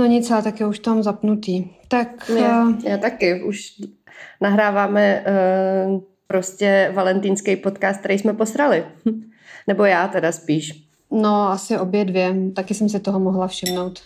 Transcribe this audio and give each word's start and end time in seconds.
No 0.00 0.06
nic, 0.06 0.30
ale 0.30 0.42
taky 0.42 0.64
už 0.64 0.80
mám 0.86 1.02
zapnutý. 1.02 1.64
Tak... 1.88 2.30
Já, 2.40 2.66
já 2.84 2.98
taky, 2.98 3.42
už 3.42 3.72
nahráváme 4.40 5.24
uh, 5.26 6.00
prostě 6.26 6.92
valentýnský 6.94 7.56
podcast, 7.56 8.00
který 8.00 8.18
jsme 8.18 8.32
posrali. 8.32 8.84
Nebo 9.66 9.84
já 9.84 10.08
teda 10.08 10.32
spíš. 10.32 10.88
No, 11.10 11.48
asi 11.48 11.78
obě 11.78 12.04
dvě. 12.04 12.34
Taky 12.54 12.74
jsem 12.74 12.88
si 12.88 13.00
toho 13.00 13.20
mohla 13.20 13.46
všimnout. 13.46 14.00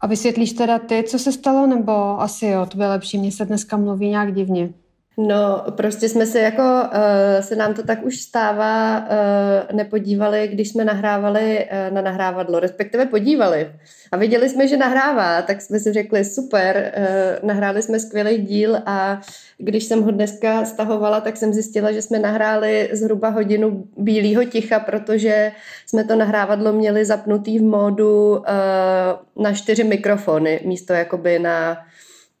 A 0.00 0.06
vysvětlíš 0.06 0.52
teda 0.52 0.78
ty, 0.78 1.02
co 1.02 1.18
se 1.18 1.32
stalo, 1.32 1.66
nebo 1.66 2.20
asi 2.20 2.46
jo, 2.46 2.66
to 2.66 2.76
bude 2.76 2.88
lepší, 2.88 3.18
mně 3.18 3.32
se 3.32 3.44
dneska 3.44 3.76
mluví 3.76 4.08
nějak 4.08 4.34
divně. 4.34 4.72
No, 5.16 5.64
prostě 5.76 6.08
jsme 6.08 6.26
se 6.26 6.40
jako, 6.40 6.62
uh, 6.62 7.40
se 7.40 7.56
nám 7.56 7.74
to 7.74 7.82
tak 7.82 8.04
už 8.04 8.20
stává, 8.20 8.98
uh, 8.98 9.76
nepodívali, 9.76 10.48
když 10.48 10.68
jsme 10.68 10.84
nahrávali 10.84 11.66
uh, 11.88 11.94
na 11.94 12.00
nahrávadlo, 12.00 12.60
respektive 12.60 13.06
podívali. 13.06 13.72
A 14.12 14.16
viděli 14.16 14.48
jsme, 14.48 14.68
že 14.68 14.76
nahrává, 14.76 15.42
tak 15.42 15.60
jsme 15.60 15.78
si 15.78 15.92
řekli, 15.92 16.24
super, 16.24 16.92
uh, 16.96 17.48
nahráli 17.48 17.82
jsme 17.82 18.00
skvělý 18.00 18.38
díl 18.38 18.78
a 18.86 19.20
když 19.58 19.84
jsem 19.84 20.02
ho 20.02 20.10
dneska 20.10 20.64
stahovala, 20.64 21.20
tak 21.20 21.36
jsem 21.36 21.52
zjistila, 21.52 21.92
že 21.92 22.02
jsme 22.02 22.18
nahráli 22.18 22.88
zhruba 22.92 23.28
hodinu 23.28 23.84
bílého 23.96 24.44
ticha, 24.44 24.80
protože 24.80 25.52
jsme 25.86 26.04
to 26.04 26.16
nahrávadlo 26.16 26.72
měli 26.72 27.04
zapnutý 27.04 27.58
v 27.58 27.62
módu 27.62 28.30
uh, 28.30 29.44
na 29.44 29.52
čtyři 29.52 29.84
mikrofony, 29.84 30.60
místo 30.64 30.92
jakoby 30.92 31.38
na 31.38 31.78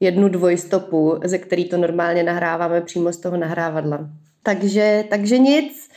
jednu 0.02 0.28
dvojstopu, 0.28 1.20
ze 1.24 1.38
který 1.38 1.64
to 1.64 1.76
normálně 1.76 2.22
nahráváme 2.22 2.80
přímo 2.80 3.12
z 3.12 3.16
toho 3.16 3.36
nahrávadla. 3.36 4.08
Takže, 4.42 5.04
takže 5.10 5.38
nic, 5.38 5.88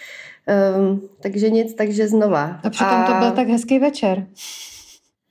um, 0.77 1.09
takže 1.21 1.49
nic, 1.49 1.73
takže 1.73 2.07
znova. 2.07 2.59
A 2.63 2.69
přitom 2.69 2.97
a... 2.97 3.07
to 3.07 3.13
byl 3.13 3.31
tak 3.31 3.47
hezký 3.47 3.79
večer. 3.79 4.27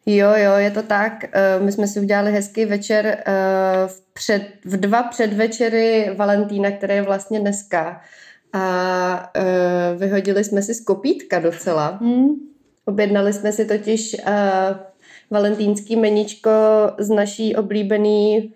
Jo, 0.06 0.28
jo, 0.36 0.52
je 0.56 0.70
to 0.70 0.82
tak. 0.82 1.12
Uh, 1.24 1.64
my 1.64 1.72
jsme 1.72 1.86
si 1.86 2.00
udělali 2.00 2.32
hezký 2.32 2.64
večer 2.64 3.04
uh, 3.26 3.88
v, 3.88 4.12
před, 4.12 4.42
v 4.64 4.76
dva 4.76 5.02
předvečery 5.02 6.10
Valentína, 6.16 6.70
které 6.70 6.94
je 6.94 7.02
vlastně 7.02 7.40
dneska. 7.40 8.00
A 8.52 9.32
vyhodili 9.96 10.44
jsme 10.44 10.62
si 10.62 10.74
z 10.74 10.84
kopítka 10.84 11.38
docela. 11.38 11.98
Hmm. 12.00 12.28
Objednali 12.84 13.32
jsme 13.32 13.52
si 13.52 13.64
totiž 13.64 14.16
uh, 14.26 14.76
valentýnský 15.30 15.96
meničko 15.96 16.50
z 16.98 17.08
naší 17.08 17.56
oblíbený 17.56 18.54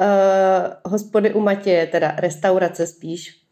uh, 0.00 0.92
hospody 0.92 1.34
u 1.34 1.40
Matěje, 1.40 1.86
teda 1.86 2.14
restaurace 2.18 2.86
spíš, 2.86 3.42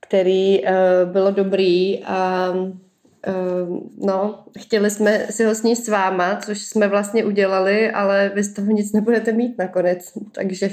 který 0.00 0.62
uh, 0.62 0.70
bylo 1.12 1.30
dobrý 1.30 2.04
a 2.04 2.50
uh, 2.50 3.78
no, 4.06 4.44
chtěli 4.58 4.90
jsme 4.90 5.26
si 5.30 5.44
ho 5.44 5.54
sníst 5.54 5.84
s 5.84 5.88
váma, 5.88 6.36
což 6.36 6.62
jsme 6.62 6.88
vlastně 6.88 7.24
udělali, 7.24 7.90
ale 7.90 8.32
vy 8.34 8.42
z 8.42 8.54
toho 8.54 8.70
nic 8.70 8.92
nebudete 8.92 9.32
mít 9.32 9.58
nakonec, 9.58 10.12
takže... 10.32 10.70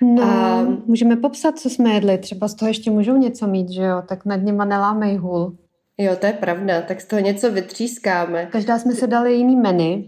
No, 0.00 0.22
a... 0.22 0.62
můžeme 0.86 1.16
popsat, 1.16 1.58
co 1.58 1.70
jsme 1.70 1.94
jedli, 1.94 2.18
třeba 2.18 2.48
z 2.48 2.54
toho 2.54 2.68
ještě 2.68 2.90
můžou 2.90 3.16
něco 3.16 3.46
mít, 3.46 3.70
že 3.70 3.82
jo, 3.82 4.02
tak 4.08 4.24
nad 4.24 4.36
něma 4.36 4.64
nelámej 4.64 5.16
hůl. 5.16 5.56
Jo, 5.98 6.16
to 6.16 6.26
je 6.26 6.32
pravda, 6.32 6.80
tak 6.82 7.00
z 7.00 7.04
toho 7.04 7.22
něco 7.22 7.52
vytřískáme. 7.52 8.46
Každá 8.46 8.78
jsme 8.78 8.94
se 8.94 9.06
dali 9.06 9.34
jiný 9.34 9.56
menu, 9.56 10.04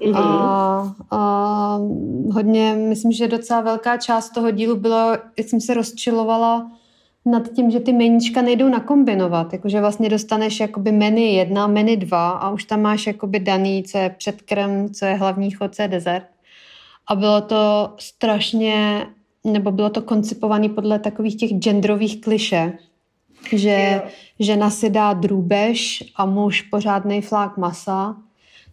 Mm-hmm. 0.00 0.16
A, 0.16 0.94
a 1.10 1.80
hodně, 2.32 2.74
myslím, 2.74 3.12
že 3.12 3.28
docela 3.28 3.60
velká 3.60 3.96
část 3.96 4.30
toho 4.30 4.50
dílu 4.50 4.76
bylo, 4.76 5.10
jak 5.38 5.48
jsem 5.48 5.60
se 5.60 5.74
rozčilovala 5.74 6.70
nad 7.26 7.48
tím, 7.48 7.70
že 7.70 7.80
ty 7.80 7.92
meníčka 7.92 8.42
nejdou 8.42 8.68
nakombinovat. 8.68 9.52
Jakože 9.52 9.80
vlastně 9.80 10.08
dostaneš 10.08 10.60
jakoby 10.60 10.92
menu 10.92 11.22
jedna, 11.22 11.66
menu 11.66 11.96
dva 11.96 12.30
a 12.30 12.50
už 12.50 12.64
tam 12.64 12.82
máš 12.82 13.06
jakoby 13.06 13.40
daný, 13.40 13.82
co 13.82 13.98
je 13.98 14.14
předkrem, 14.18 14.94
co 14.94 15.04
je 15.04 15.14
hlavní 15.14 15.50
chod, 15.50 15.74
co 15.74 15.82
je 15.82 15.88
dezert. 15.88 16.26
A 17.06 17.14
bylo 17.14 17.40
to 17.40 17.94
strašně, 17.98 19.06
nebo 19.44 19.70
bylo 19.70 19.90
to 19.90 20.02
koncipované 20.02 20.68
podle 20.68 20.98
takových 20.98 21.36
těch 21.36 21.50
genderových 21.50 22.20
kliše, 22.20 22.72
že 23.52 24.02
žena 24.38 24.70
si 24.70 24.90
dá 24.90 25.12
drůbež 25.12 26.04
a 26.16 26.26
muž 26.26 26.62
pořádný 26.62 27.22
flák 27.22 27.56
masa 27.56 28.16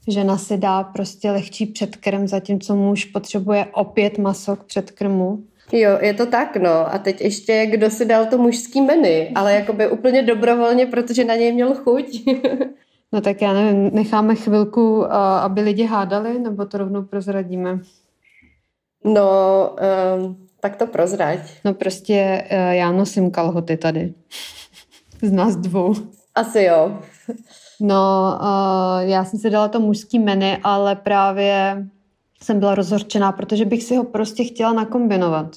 Žena 0.07 0.38
si 0.38 0.57
dá 0.57 0.84
prostě 0.84 1.31
lehčí 1.31 1.66
předkrm, 1.66 2.28
zatímco 2.28 2.75
muž 2.75 3.06
potřebuje 3.06 3.66
opět 3.73 4.18
maso 4.18 4.56
k 4.56 4.63
předkrmu. 4.63 5.44
Jo, 5.72 5.97
je 6.01 6.13
to 6.13 6.25
tak, 6.25 6.57
no. 6.57 6.94
A 6.94 6.97
teď 6.97 7.22
ještě, 7.22 7.66
kdo 7.66 7.90
si 7.90 8.06
dal 8.06 8.25
to 8.25 8.38
mužský 8.38 8.81
menu, 8.81 9.31
ale 9.35 9.53
jakoby 9.53 9.90
úplně 9.90 10.23
dobrovolně, 10.23 10.85
protože 10.85 11.23
na 11.23 11.35
něj 11.35 11.51
měl 11.51 11.75
chuť. 11.75 12.06
no 13.12 13.22
tak 13.22 13.41
já 13.41 13.53
nevím, 13.53 13.90
necháme 13.94 14.35
chvilku, 14.35 15.13
aby 15.13 15.62
lidi 15.62 15.84
hádali, 15.84 16.39
nebo 16.39 16.66
to 16.66 16.78
rovnou 16.78 17.03
prozradíme? 17.03 17.79
No, 19.03 19.29
um, 20.18 20.47
tak 20.59 20.75
to 20.75 20.88
prozrať. 20.88 21.39
No 21.66 21.74
prostě 21.74 22.44
uh, 22.51 22.57
já 22.57 22.91
nosím 22.91 23.31
kalhoty 23.31 23.78
tady. 23.78 24.13
Z 25.22 25.31
nás 25.31 25.56
dvou. 25.56 25.94
Asi 26.35 26.63
jo. 26.63 27.00
No, 27.81 28.38
uh, 28.41 29.09
já 29.09 29.25
jsem 29.25 29.39
si 29.39 29.49
dala 29.49 29.67
to 29.67 29.79
mužský 29.79 30.19
menu, 30.19 30.57
ale 30.63 30.95
právě 30.95 31.85
jsem 32.43 32.59
byla 32.59 32.75
rozhorčená, 32.75 33.31
protože 33.31 33.65
bych 33.65 33.83
si 33.83 33.95
ho 33.95 34.03
prostě 34.03 34.43
chtěla 34.43 34.73
nakombinovat. 34.73 35.55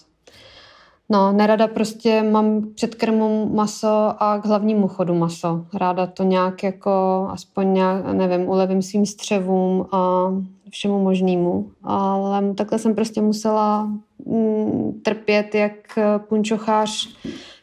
No, 1.13 1.33
nerada 1.33 1.67
prostě 1.67 2.23
mám 2.23 2.63
před 2.75 2.95
krmou 2.95 3.49
maso 3.49 4.15
a 4.23 4.39
k 4.39 4.47
hlavnímu 4.47 4.89
chodu 4.89 5.15
maso. 5.15 5.67
Ráda 5.75 6.07
to 6.07 6.23
nějak 6.23 6.63
jako, 6.63 7.27
aspoň 7.31 7.75
nějak, 7.75 8.05
nevím, 8.13 8.49
ulevím 8.49 8.83
svým 8.83 9.07
střevům 9.07 9.87
a 9.93 10.31
všemu 10.71 11.03
možnému. 11.03 11.71
Ale 11.83 12.55
takhle 12.55 12.79
jsem 12.79 12.95
prostě 12.95 13.21
musela 13.21 13.91
mm, 14.27 15.01
trpět, 15.05 15.55
jak 15.55 15.99
punčochář 16.29 17.09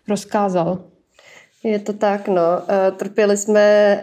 rozkázal. 0.08 0.80
Je 1.68 1.80
to 1.80 1.94
tak, 1.94 2.28
no. 2.28 2.42
Eh, 2.70 2.92
trpěli 2.92 3.38
jsme 3.38 3.98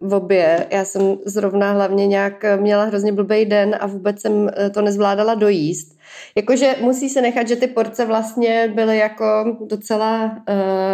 uh, 0.00 0.08
v 0.08 0.14
obě. 0.14 0.66
Já 0.70 0.84
jsem 0.84 1.16
zrovna 1.24 1.72
hlavně 1.72 2.06
nějak 2.06 2.44
měla 2.60 2.84
hrozně 2.84 3.12
blbý 3.12 3.44
den 3.44 3.76
a 3.80 3.86
vůbec 3.86 4.20
jsem 4.20 4.50
eh, 4.56 4.70
to 4.70 4.82
nezvládala 4.82 5.34
dojíst. 5.34 5.96
Jakože 6.36 6.74
musí 6.80 7.08
se 7.08 7.22
nechat, 7.22 7.48
že 7.48 7.56
ty 7.56 7.66
porce 7.66 8.04
vlastně 8.04 8.72
byly 8.74 8.98
jako 8.98 9.56
docela 9.66 10.38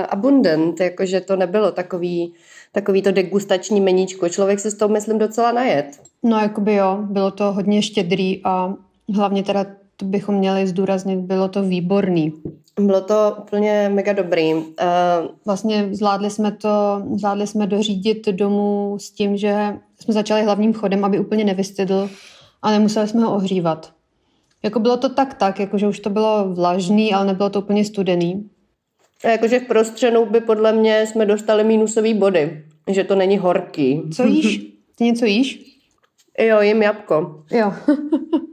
abundant, 0.09 0.81
jakože 0.81 1.21
to 1.21 1.37
nebylo 1.37 1.73
takový, 1.73 2.35
takový 2.73 3.03
to 3.03 3.13
degustační 3.13 3.81
meníčko. 3.81 4.29
Člověk 4.29 4.61
se 4.61 4.71
s 4.71 4.75
tou, 4.75 4.89
myslím, 4.89 5.19
docela 5.19 5.53
najet. 5.53 6.01
No, 6.23 6.39
jakoby 6.39 6.75
jo, 6.75 6.99
bylo 7.03 7.31
to 7.31 7.53
hodně 7.53 7.83
štědrý 7.83 8.41
a 8.45 8.75
hlavně 9.15 9.43
teda 9.43 9.67
to 9.97 10.05
bychom 10.05 10.35
měli 10.35 10.67
zdůraznit, 10.67 11.19
bylo 11.19 11.49
to 11.49 11.63
výborný. 11.63 12.33
Bylo 12.81 13.01
to 13.01 13.37
úplně 13.39 13.91
mega 13.95 14.13
dobrý. 14.13 14.55
Uh, 14.55 14.63
vlastně 15.47 15.89
zvládli 15.93 16.31
jsme 16.31 16.53
to, 16.53 17.03
zvládli 17.17 17.47
jsme 17.47 17.67
dořídit 17.67 18.29
domů 18.29 18.97
s 19.01 19.11
tím, 19.11 19.37
že 19.37 19.79
jsme 20.01 20.15
začali 20.15 20.43
hlavním 20.43 20.75
chodem, 20.75 21.05
aby 21.05 21.19
úplně 21.19 21.45
nevystydl 21.45 22.11
a 22.63 22.71
nemuseli 22.71 23.09
jsme 23.09 23.25
ho 23.25 23.35
ohřívat. 23.35 23.93
Jako 24.63 24.81
bylo 24.81 24.97
to 24.97 25.09
tak 25.09 25.35
tak, 25.35 25.61
jakože 25.61 25.89
už 25.89 26.01
to 26.01 26.11
bylo 26.11 26.55
vlažný, 26.55 27.15
ale 27.15 27.27
nebylo 27.27 27.51
to 27.51 27.61
úplně 27.61 27.85
studený. 27.85 28.51
A 29.25 29.29
jakože 29.29 29.61
v 29.61 29.67
prostřenu 29.67 30.27
by 30.27 30.41
podle 30.41 30.73
mě 30.73 31.07
jsme 31.07 31.27
dostali 31.27 31.65
mínusový 31.65 32.15
body, 32.15 32.65
že 32.91 33.05
to 33.05 33.15
není 33.15 33.39
horký. 33.39 34.03
Co 34.15 34.25
jíš? 34.25 34.59
Ty 34.95 35.05
něco 35.05 35.25
jíš? 35.25 35.77
Jo, 36.39 36.61
jim 36.61 36.83
jabko. 36.83 37.45
Jo. 37.51 37.73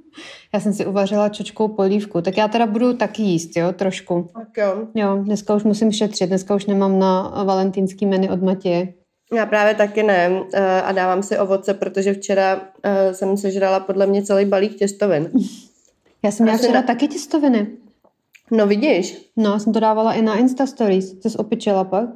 Já 0.54 0.60
jsem 0.60 0.74
si 0.74 0.86
uvařila 0.86 1.30
čočkou 1.30 1.68
polívku, 1.68 2.22
tak 2.22 2.38
já 2.38 2.48
teda 2.48 2.66
budu 2.66 2.94
taky 2.94 3.22
jíst, 3.22 3.58
jo, 3.58 3.72
trošku. 3.72 4.30
Tak 4.34 4.58
jo. 4.58 4.88
Jo, 4.96 5.18
dneska 5.24 5.56
už 5.56 5.64
musím 5.64 5.92
šetřit, 5.92 6.30
dneska 6.30 6.56
už 6.56 6.66
nemám 6.66 7.00
na 7.00 7.44
valentýnský 7.44 8.06
menu 8.06 8.34
od 8.34 8.42
Matěje. 8.42 8.94
Já 9.34 9.46
právě 9.46 9.76
taky 9.76 10.04
ne 10.04 10.44
eh, 10.54 10.82
a 10.82 10.92
dávám 10.92 11.24
si 11.24 11.38
ovoce, 11.38 11.74
protože 11.74 12.14
včera 12.14 12.62
eh, 12.84 13.14
jsem 13.14 13.38
sežrala 13.38 13.80
podle 13.80 14.08
mě 14.08 14.24
celý 14.24 14.46
balík 14.46 14.76
těstovin. 14.76 15.32
Já 16.24 16.32
jsem 16.32 16.44
měla 16.44 16.58
včera 16.58 16.74
na... 16.74 16.88
taky 16.88 17.08
těstoviny. 17.08 17.68
No 18.52 18.68
vidíš. 18.68 19.32
No, 19.38 19.60
jsem 19.60 19.74
to 19.74 19.80
dávala 19.80 20.14
i 20.14 20.22
na 20.22 20.36
Insta 20.36 20.66
Stories. 20.66 21.22
Jsi 21.22 21.38
opičela 21.38 21.84
pak? 21.84 22.10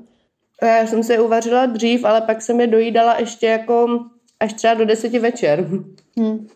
Já 0.62 0.88
jsem 0.88 1.04
si 1.04 1.13
je 1.13 1.22
uvařila 1.22 1.66
dřív, 1.66 2.06
ale 2.06 2.22
pak 2.22 2.42
jsem 2.42 2.62
je 2.62 2.68
dojídala 2.68 3.19
ještě 3.19 3.48
jako 3.48 4.00
až 4.40 4.54
třeba 4.54 4.74
do 4.74 4.86
deseti 4.86 5.19
večer. 5.19 5.69
Hmm 6.18 6.48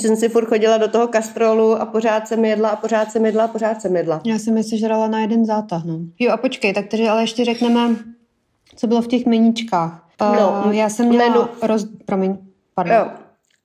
že 0.00 0.08
jsem 0.08 0.16
si 0.16 0.28
furt 0.28 0.46
chodila 0.46 0.78
do 0.78 0.88
toho 0.88 1.08
kastrolu 1.08 1.72
a 1.72 1.86
pořád 1.86 2.28
jsem 2.28 2.44
jedla 2.44 2.68
a 2.68 2.76
pořád 2.76 3.12
jsem 3.12 3.26
jedla 3.26 3.44
a 3.44 3.48
pořád 3.48 3.82
jsem 3.82 3.96
jedla. 3.96 4.20
Já 4.24 4.38
jsem 4.38 4.56
je 4.56 4.62
sežrala 4.62 5.08
na 5.08 5.20
jeden 5.20 5.44
zátah, 5.44 5.84
no. 5.84 5.98
Jo 6.18 6.32
a 6.32 6.36
počkej, 6.36 6.72
tak 6.72 6.86
takže 6.88 7.08
ale 7.08 7.22
ještě 7.22 7.44
řekneme, 7.44 7.96
co 8.76 8.86
bylo 8.86 9.02
v 9.02 9.08
těch 9.08 9.26
meníčkách. 9.26 10.08
No, 10.20 10.62
uh, 10.66 10.72
já 10.72 10.88
jsem 10.88 11.08
měla 11.08 11.28
menu. 11.28 11.48
roz... 11.62 11.86
Promiň, 12.06 12.38
pardon. 12.74 12.96
Jo. 12.96 13.10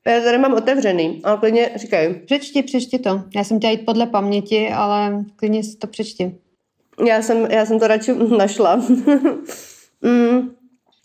Já 0.08 0.22
tady 0.22 0.38
mám 0.38 0.54
otevřený, 0.54 1.22
ale 1.24 1.38
klidně 1.38 1.70
říkaj. 1.76 2.14
Přečti, 2.26 2.64
přečti 2.64 3.00
to. 3.00 3.24
Já 3.36 3.44
jsem 3.44 3.58
chtěla 3.58 3.72
jít 3.72 3.86
podle 3.86 4.08
paměti, 4.08 4.70
ale 4.70 5.26
klidně 5.36 5.64
si 5.64 5.78
to 5.78 5.88
přečti. 5.88 6.36
Já 7.06 7.22
jsem, 7.22 7.46
já 7.52 7.66
jsem 7.66 7.80
to 7.80 7.88
radši 7.88 8.14
našla. 8.38 8.76
mm, 10.02 10.50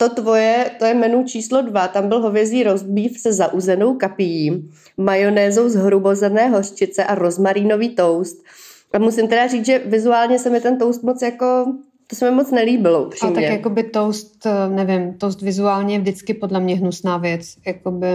to 0.09 0.15
tvoje, 0.21 0.71
to 0.79 0.85
je 0.85 0.93
menu 0.93 1.23
číslo 1.23 1.61
dva, 1.61 1.87
tam 1.87 2.09
byl 2.09 2.19
hovězí 2.19 2.63
rozbív 2.63 3.19
se 3.19 3.33
zauzenou 3.33 3.93
kapií, 3.93 4.69
majonézou 4.97 5.69
z 5.69 5.75
hrubozené 5.75 6.49
hořčice 6.49 7.03
a 7.03 7.15
rozmarínový 7.15 7.89
toast. 7.89 8.43
A 8.93 8.99
musím 8.99 9.27
teda 9.27 9.47
říct, 9.47 9.65
že 9.65 9.81
vizuálně 9.85 10.39
se 10.39 10.49
mi 10.49 10.61
ten 10.61 10.77
toast 10.77 11.03
moc 11.03 11.21
jako 11.21 11.65
to 12.07 12.15
se 12.15 12.29
mi 12.29 12.35
moc 12.35 12.51
nelíbilo, 12.51 13.03
upřímně. 13.03 13.31
A 13.31 13.41
tak 13.41 13.43
jakoby 13.43 13.83
toast, 13.83 14.45
eh, 14.45 14.69
nevím, 14.69 15.13
toast 15.13 15.41
vizuálně 15.41 15.95
je 15.95 15.99
vždycky 15.99 16.33
podle 16.33 16.59
mě 16.59 16.75
hnusná 16.75 17.17
věc. 17.17 17.55
Jakoby, 17.65 18.07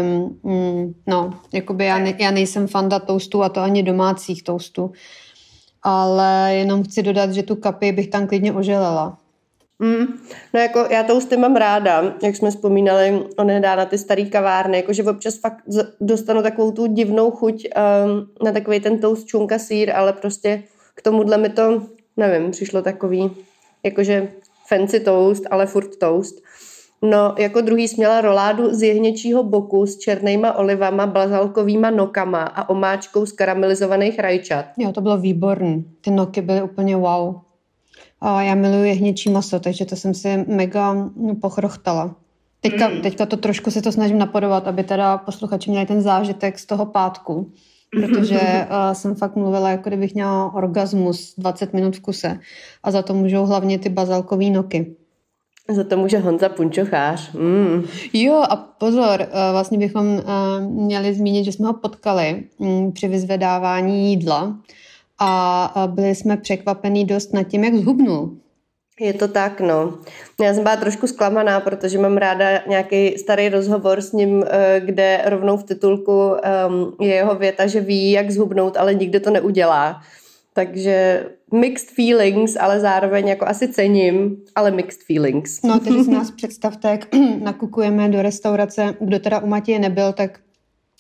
mm, 0.42 0.94
no, 1.06 1.30
jakoby 1.52 1.84
já, 1.84 1.98
ne, 1.98 2.14
já 2.18 2.30
nejsem 2.30 2.66
fanda 2.66 2.98
toastu 2.98 3.42
a 3.42 3.48
to 3.48 3.60
ani 3.60 3.82
domácích 3.82 4.42
toastů. 4.42 4.92
Ale 5.82 6.54
jenom 6.54 6.82
chci 6.82 7.02
dodat, 7.02 7.32
že 7.32 7.42
tu 7.42 7.56
kapy 7.56 7.92
bych 7.92 8.08
tam 8.08 8.26
klidně 8.26 8.52
oželela. 8.52 9.18
Mm, 9.78 10.06
no 10.54 10.60
jako 10.60 10.86
já 10.90 11.02
toasty 11.02 11.36
mám 11.36 11.56
ráda, 11.56 12.14
jak 12.22 12.36
jsme 12.36 12.50
vzpomínali 12.50 13.22
onedá 13.36 13.76
na 13.76 13.84
ty 13.84 13.98
staré 13.98 14.24
kavárny, 14.24 14.76
jakože 14.76 15.02
občas 15.02 15.38
fakt 15.38 15.64
dostanu 16.00 16.42
takovou 16.42 16.72
tu 16.72 16.86
divnou 16.86 17.30
chuť 17.30 17.68
um, 18.04 18.28
na 18.44 18.52
takový 18.52 18.80
ten 18.80 18.98
toast 18.98 19.26
čunka 19.26 19.58
sír, 19.58 19.90
ale 19.94 20.12
prostě 20.12 20.62
k 20.94 21.02
tomuhle 21.02 21.38
mi 21.38 21.48
to, 21.48 21.82
nevím, 22.16 22.50
přišlo 22.50 22.82
takový 22.82 23.30
jakože 23.84 24.28
fancy 24.68 25.00
toast, 25.00 25.42
ale 25.50 25.66
furt 25.66 25.96
toast. 25.96 26.34
No, 27.02 27.34
jako 27.38 27.60
druhý 27.60 27.88
směla 27.88 28.20
roládu 28.20 28.74
z 28.74 28.82
jehněčího 28.82 29.42
boku 29.42 29.86
s 29.86 29.98
černýma 29.98 30.52
olivama, 30.52 31.06
bazalkovýma 31.06 31.90
nokama 31.90 32.42
a 32.42 32.68
omáčkou 32.68 33.26
z 33.26 33.32
karamelizovaných 33.32 34.18
rajčat. 34.18 34.64
Jo, 34.78 34.92
to 34.92 35.00
bylo 35.00 35.18
výborný. 35.18 35.84
Ty 36.00 36.10
noky 36.10 36.42
byly 36.42 36.62
úplně 36.62 36.96
wow. 36.96 37.47
A 38.20 38.42
já 38.42 38.54
miluji 38.54 38.88
jehněčí 38.88 39.30
maso, 39.30 39.60
takže 39.60 39.84
to 39.84 39.96
jsem 39.96 40.14
si 40.14 40.44
mega 40.48 41.10
pochrochtala. 41.40 42.14
Teďka, 42.60 42.88
mm. 42.88 43.00
teďka 43.00 43.26
to 43.26 43.36
trošku 43.36 43.70
se 43.70 43.82
to 43.82 43.92
snažím 43.92 44.18
napodovat, 44.18 44.68
aby 44.68 44.84
teda 44.84 45.18
posluchači 45.18 45.70
měli 45.70 45.86
ten 45.86 46.02
zážitek 46.02 46.58
z 46.58 46.66
toho 46.66 46.86
pátku 46.86 47.52
protože 47.90 48.40
uh, 48.40 48.92
jsem 48.92 49.14
fakt 49.14 49.36
mluvila, 49.36 49.70
jako 49.70 49.90
kdybych 49.90 50.14
měla 50.14 50.54
orgasmus 50.54 51.34
20 51.38 51.72
minut 51.72 51.96
v 51.96 52.00
kuse. 52.00 52.40
A 52.82 52.90
za 52.90 53.02
to 53.02 53.14
můžou 53.14 53.46
hlavně 53.46 53.78
ty 53.78 53.88
bazalkový 53.88 54.50
noky. 54.50 54.96
Za 55.70 55.84
to 55.84 55.96
může 55.96 56.18
Honza 56.18 56.48
Punčochář. 56.48 57.32
Mm. 57.32 57.84
Jo, 58.12 58.44
a 58.50 58.56
pozor, 58.56 59.20
uh, 59.20 59.26
vlastně 59.52 59.78
bychom 59.78 60.06
uh, 60.06 60.22
měli 60.60 61.14
zmínit, 61.14 61.44
že 61.44 61.52
jsme 61.52 61.66
ho 61.66 61.74
potkali 61.74 62.44
um, 62.58 62.92
při 62.92 63.08
vyzvedávání 63.08 64.10
jídla 64.10 64.58
a 65.18 65.88
byli 65.94 66.14
jsme 66.14 66.36
překvapení 66.36 67.04
dost 67.04 67.34
nad 67.34 67.42
tím, 67.42 67.64
jak 67.64 67.74
zhubnul. 67.74 68.36
Je 69.00 69.12
to 69.12 69.28
tak, 69.28 69.60
no. 69.60 69.98
Já 70.40 70.54
jsem 70.54 70.62
byla 70.62 70.76
trošku 70.76 71.06
zklamaná, 71.06 71.60
protože 71.60 71.98
mám 71.98 72.16
ráda 72.16 72.62
nějaký 72.68 73.18
starý 73.18 73.48
rozhovor 73.48 74.00
s 74.00 74.12
ním, 74.12 74.44
eh, 74.48 74.80
kde 74.84 75.22
rovnou 75.26 75.56
v 75.56 75.64
titulku 75.64 76.28
um, 76.28 76.36
je 77.00 77.14
jeho 77.14 77.34
věta, 77.34 77.66
že 77.66 77.80
ví, 77.80 78.10
jak 78.10 78.30
zhubnout, 78.30 78.76
ale 78.76 78.94
nikdy 78.94 79.20
to 79.20 79.30
neudělá. 79.30 80.00
Takže 80.54 81.26
mixed 81.52 81.90
feelings, 81.90 82.56
ale 82.60 82.80
zároveň 82.80 83.28
jako 83.28 83.46
asi 83.48 83.68
cením, 83.68 84.36
ale 84.54 84.70
mixed 84.70 85.02
feelings. 85.02 85.62
No, 85.62 85.80
tedy 85.80 86.04
si 86.04 86.10
nás 86.10 86.30
představte, 86.30 86.90
jak 86.90 87.14
nakukujeme 87.40 88.08
do 88.08 88.22
restaurace, 88.22 88.94
kdo 89.00 89.18
teda 89.18 89.38
u 89.38 89.46
Matěje 89.46 89.78
nebyl, 89.78 90.12
tak 90.12 90.40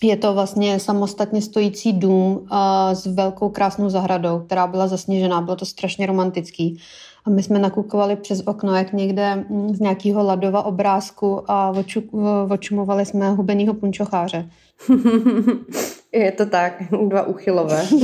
je 0.02 0.16
to 0.16 0.34
vlastně 0.34 0.80
samostatně 0.80 1.42
stojící 1.42 1.92
dům 1.92 2.32
uh, 2.36 2.48
s 2.92 3.06
velkou 3.06 3.48
krásnou 3.48 3.90
zahradou, 3.90 4.40
která 4.40 4.66
byla 4.66 4.88
zasněžená, 4.88 5.40
bylo 5.40 5.56
to 5.56 5.66
strašně 5.66 6.06
romantický. 6.06 6.80
A 7.24 7.30
my 7.30 7.42
jsme 7.42 7.58
nakukovali 7.58 8.16
přes 8.16 8.42
okno, 8.46 8.76
jak 8.76 8.92
někde 8.92 9.44
mm, 9.48 9.74
z 9.74 9.80
nějakého 9.80 10.24
ladova 10.24 10.62
obrázku 10.62 11.50
a 11.50 11.70
oču, 11.70 12.02
očumovali 12.50 13.06
jsme 13.06 13.30
hubenýho 13.30 13.74
punčocháře. 13.74 14.50
Je 16.12 16.32
to 16.32 16.46
tak, 16.46 16.82
dva 17.08 17.26
uchylové. 17.26 17.86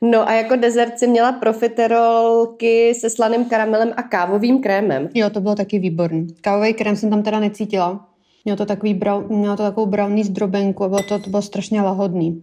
No 0.00 0.28
a 0.28 0.32
jako 0.32 0.56
dezert 0.56 0.98
si 0.98 1.06
měla 1.06 1.32
profiterolky 1.32 2.94
se 2.94 3.10
slaným 3.10 3.44
karamelem 3.44 3.92
a 3.96 4.02
kávovým 4.02 4.62
krémem. 4.62 5.08
Jo, 5.14 5.30
to 5.30 5.40
bylo 5.40 5.54
taky 5.54 5.78
výborný. 5.78 6.26
Kávový 6.40 6.74
krém 6.74 6.96
jsem 6.96 7.10
tam 7.10 7.22
teda 7.22 7.40
necítila. 7.40 8.08
Mělo 8.48 8.56
to, 8.56 8.66
takový 8.66 8.94
brown, 8.94 9.26
mělo 9.28 9.56
to 9.56 9.62
takovou 9.62 9.86
brownie 9.86 10.24
zdrobenku 10.24 10.84
a 10.84 10.88
bylo 10.88 11.02
to, 11.02 11.18
to 11.18 11.30
bylo 11.30 11.42
strašně 11.42 11.82
lahodný. 11.82 12.42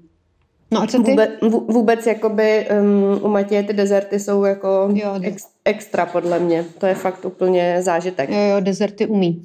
No 0.71 0.81
a 0.81 0.87
co 0.87 1.03
ty? 1.03 1.11
Vůbec, 1.11 1.29
vůbec 1.67 2.05
jakoby 2.05 2.67
um, 2.81 3.19
u 3.23 3.27
Matěje 3.27 3.63
ty 3.63 3.73
dezerty 3.73 4.19
jsou 4.19 4.43
jako 4.43 4.89
jo, 4.93 5.19
ex, 5.23 5.47
extra 5.65 6.05
podle 6.05 6.39
mě. 6.39 6.65
To 6.77 6.85
je 6.85 6.95
fakt 6.95 7.25
úplně 7.25 7.77
zážitek. 7.81 8.29
Jo, 8.29 8.37
jo, 8.37 8.59
dezerty 8.59 9.07
umí. 9.07 9.43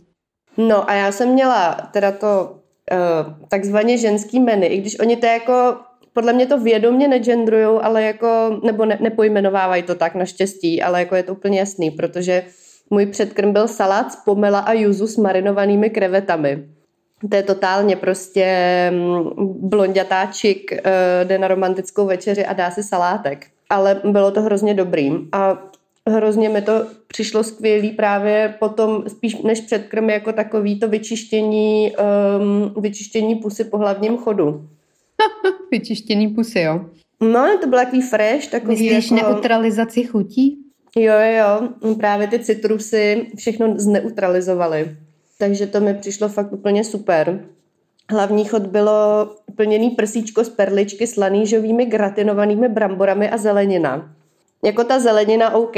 No 0.56 0.90
a 0.90 0.94
já 0.94 1.12
jsem 1.12 1.28
měla 1.28 1.88
teda 1.92 2.12
to 2.12 2.54
uh, 2.92 3.34
takzvaně 3.48 3.98
ženský 3.98 4.40
menu, 4.40 4.66
i 4.66 4.76
když 4.76 4.98
oni 4.98 5.16
to 5.16 5.26
jako 5.26 5.76
podle 6.12 6.32
mě 6.32 6.46
to 6.46 6.60
vědomě 6.60 7.08
negendrujou, 7.08 7.82
ale 7.82 8.02
jako, 8.02 8.60
nebo 8.64 8.84
ne, 8.84 8.98
nepojmenovávají 9.00 9.82
to 9.82 9.94
tak 9.94 10.14
naštěstí, 10.14 10.82
ale 10.82 10.98
jako 10.98 11.14
je 11.16 11.22
to 11.22 11.32
úplně 11.32 11.58
jasný, 11.58 11.90
protože 11.90 12.42
můj 12.90 13.06
předkrm 13.06 13.52
byl 13.52 13.68
salát 13.68 14.12
z 14.12 14.16
pomela 14.16 14.58
a 14.58 14.72
juzu 14.72 15.06
s 15.06 15.16
marinovanými 15.16 15.90
krevetami. 15.90 16.64
To 17.28 17.36
je 17.36 17.42
totálně 17.42 17.96
prostě 17.96 18.46
mm, 18.94 19.30
blondětáčik, 19.68 20.72
eh, 20.72 21.24
jde 21.24 21.38
na 21.38 21.48
romantickou 21.48 22.06
večeři 22.06 22.46
a 22.46 22.52
dá 22.52 22.70
si 22.70 22.82
salátek. 22.82 23.46
Ale 23.70 24.00
bylo 24.04 24.30
to 24.30 24.42
hrozně 24.42 24.74
dobrý. 24.74 25.12
A 25.32 25.58
hrozně 26.08 26.48
mi 26.48 26.62
to 26.62 26.72
přišlo 27.06 27.44
skvělý 27.44 27.90
právě 27.90 28.54
potom, 28.58 29.04
spíš 29.08 29.42
než 29.42 29.60
předkrm, 29.60 30.10
jako 30.10 30.32
takový 30.32 30.80
to 30.80 30.88
vyčištění, 30.88 31.92
um, 32.38 32.82
vyčištění 32.82 33.34
pusy 33.34 33.64
po 33.64 33.78
hlavním 33.78 34.16
chodu. 34.16 34.68
vyčištění 35.70 36.28
pusy, 36.28 36.60
jo? 36.60 36.80
No, 37.20 37.58
to 37.60 37.66
byl 37.66 37.78
takový 37.78 38.02
fresh, 38.02 38.46
takový 38.46 38.72
Myslíš 38.72 39.10
jako... 39.10 39.24
neutralizaci 39.24 40.04
chutí? 40.04 40.58
Jo, 40.96 41.14
jo, 41.36 41.68
právě 41.96 42.26
ty 42.26 42.38
citrusy 42.38 43.26
všechno 43.36 43.74
zneutralizovaly. 43.76 44.96
Takže 45.38 45.66
to 45.66 45.80
mi 45.80 45.94
přišlo 45.94 46.28
fakt 46.28 46.52
úplně 46.52 46.84
super. 46.84 47.44
Hlavní 48.10 48.44
chod 48.44 48.66
bylo 48.66 49.30
plněný 49.56 49.90
prsíčko 49.90 50.44
z 50.44 50.48
perličky 50.48 51.06
s 51.06 51.16
lanížovými 51.16 51.86
gratinovanými 51.86 52.68
bramborami 52.68 53.30
a 53.30 53.36
zelenina. 53.36 54.14
Jako 54.64 54.84
ta 54.84 54.98
zelenina 54.98 55.54
OK, 55.54 55.76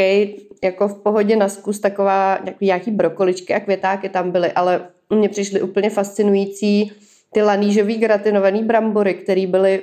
jako 0.65 0.89
v 0.89 1.03
pohodě 1.03 1.37
na 1.37 1.49
zkus 1.49 1.81
taková 1.81 2.39
nějaký 2.61 2.91
brokoličky 2.91 3.55
a 3.55 3.61
květáky 3.61 4.09
tam 4.09 4.31
byly, 4.31 4.53
ale 4.53 4.89
mně 5.11 5.29
přišly 5.29 5.63
úplně 5.63 5.91
fascinující 5.91 6.93
ty 7.33 7.43
lanížový 7.43 7.97
gratinovaný 7.97 8.63
brambory, 8.65 9.15
které 9.15 9.47
byly 9.47 9.83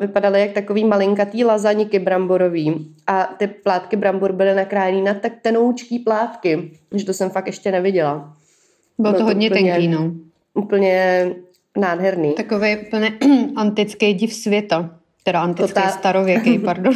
vypadaly 0.00 0.40
jak 0.40 0.52
takový 0.52 0.84
malinkatý 0.84 1.44
lazaníky 1.44 1.98
bramborový 1.98 2.94
a 3.06 3.24
ty 3.24 3.46
plátky 3.46 3.96
brambor 3.96 4.32
byly 4.32 4.54
nakrájený 4.54 5.02
na 5.02 5.14
tak 5.14 5.32
tenoučký 5.42 5.98
plátky, 5.98 6.70
že 6.94 7.04
to 7.04 7.12
jsem 7.12 7.30
fakt 7.30 7.46
ještě 7.46 7.72
neviděla. 7.72 8.36
Bylo 8.98 9.12
to, 9.12 9.18
to 9.18 9.24
hodně 9.24 9.50
úplně, 9.50 9.72
tenký, 9.72 9.88
no. 9.88 10.12
Úplně 10.54 11.26
nádherný. 11.76 12.32
Takový 12.32 12.76
úplně 12.76 13.12
antický 13.56 14.14
div 14.14 14.32
světa. 14.32 14.90
Teda 15.22 15.40
antický 15.40 15.74
Totál... 15.74 15.92
starověký, 15.92 16.58
pardon. 16.64 16.94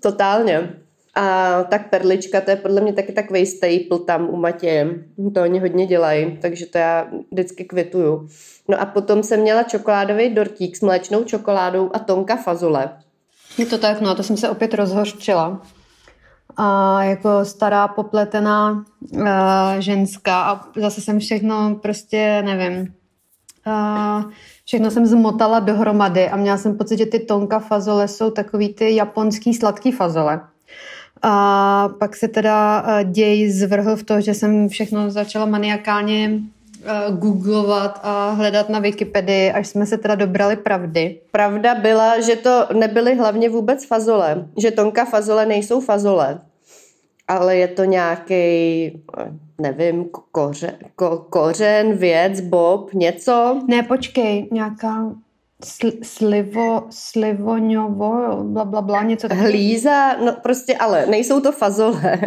Totálně. 0.00 0.70
A 1.18 1.64
tak 1.64 1.90
perlička, 1.90 2.40
to 2.40 2.50
je 2.50 2.56
podle 2.56 2.80
mě 2.80 2.92
taky 2.92 3.12
takový 3.12 3.46
staple 3.46 3.98
tam 4.06 4.28
u 4.30 4.36
Matěje. 4.36 4.88
To 5.34 5.42
oni 5.42 5.58
hodně 5.58 5.86
dělají, 5.86 6.38
takže 6.42 6.66
to 6.66 6.78
já 6.78 7.08
vždycky 7.32 7.64
kvituju. 7.64 8.28
No 8.68 8.80
a 8.80 8.86
potom 8.86 9.22
jsem 9.22 9.40
měla 9.40 9.62
čokoládový 9.62 10.34
dortík 10.34 10.76
s 10.76 10.80
mléčnou 10.80 11.24
čokoládou 11.24 11.90
a 11.94 11.98
tonka 11.98 12.36
fazole. 12.36 12.90
Je 13.58 13.66
to 13.66 13.78
tak, 13.78 14.00
no 14.00 14.10
a 14.10 14.14
to 14.14 14.22
jsem 14.22 14.36
se 14.36 14.50
opět 14.50 14.74
rozhořčila 14.74 15.62
a 16.56 17.02
jako 17.02 17.44
stará 17.44 17.88
popletená 17.88 18.84
uh, 19.12 19.22
ženská 19.78 20.42
a 20.42 20.60
zase 20.76 21.00
jsem 21.00 21.18
všechno 21.18 21.74
prostě, 21.82 22.42
nevím, 22.42 22.94
uh, 23.66 24.30
všechno 24.64 24.90
jsem 24.90 25.06
zmotala 25.06 25.60
dohromady 25.60 26.28
a 26.28 26.36
měla 26.36 26.56
jsem 26.56 26.76
pocit, 26.76 26.98
že 26.98 27.06
ty 27.06 27.18
tonka 27.18 27.58
fazole 27.58 28.08
jsou 28.08 28.30
takový 28.30 28.74
ty 28.74 28.94
japonský 28.94 29.54
sladký 29.54 29.92
fazole. 29.92 30.40
A 31.22 31.88
pak 31.98 32.16
se 32.16 32.28
teda 32.28 32.82
uh, 32.82 33.10
děj 33.10 33.50
zvrhl 33.50 33.96
v 33.96 34.02
to, 34.02 34.20
že 34.20 34.34
jsem 34.34 34.68
všechno 34.68 35.10
začala 35.10 35.46
maniakálně 35.46 36.30
uh, 36.30 37.18
googlovat 37.18 38.00
a 38.02 38.30
hledat 38.30 38.68
na 38.68 38.78
Wikipedii, 38.78 39.52
až 39.52 39.68
jsme 39.68 39.86
se 39.86 39.98
teda 39.98 40.14
dobrali 40.14 40.56
pravdy. 40.56 41.20
Pravda 41.30 41.74
byla, 41.74 42.20
že 42.20 42.36
to 42.36 42.66
nebyly 42.78 43.14
hlavně 43.14 43.48
vůbec 43.48 43.86
fazole, 43.86 44.46
že 44.58 44.70
tonka 44.70 45.04
fazole 45.04 45.46
nejsou 45.46 45.80
fazole, 45.80 46.38
ale 47.28 47.56
je 47.56 47.68
to 47.68 47.84
nějaký, 47.84 48.92
nevím, 49.58 50.04
koře, 50.32 50.74
ko, 50.96 51.26
kořen, 51.30 51.96
věc, 51.96 52.40
bob, 52.40 52.92
něco? 52.92 53.60
Ne, 53.68 53.82
počkej, 53.82 54.48
nějaká 54.52 55.06
sl, 55.64 55.90
slivo, 56.02 56.86
slivoňovo, 56.90 58.42
bla, 58.42 58.64
bla, 58.64 58.80
bla, 58.80 59.02
něco 59.02 59.28
takového. 59.28 59.52
Hlíza, 59.52 60.16
no 60.16 60.32
prostě, 60.42 60.76
ale 60.76 61.06
nejsou 61.06 61.40
to 61.40 61.52
fazole. 61.52 62.20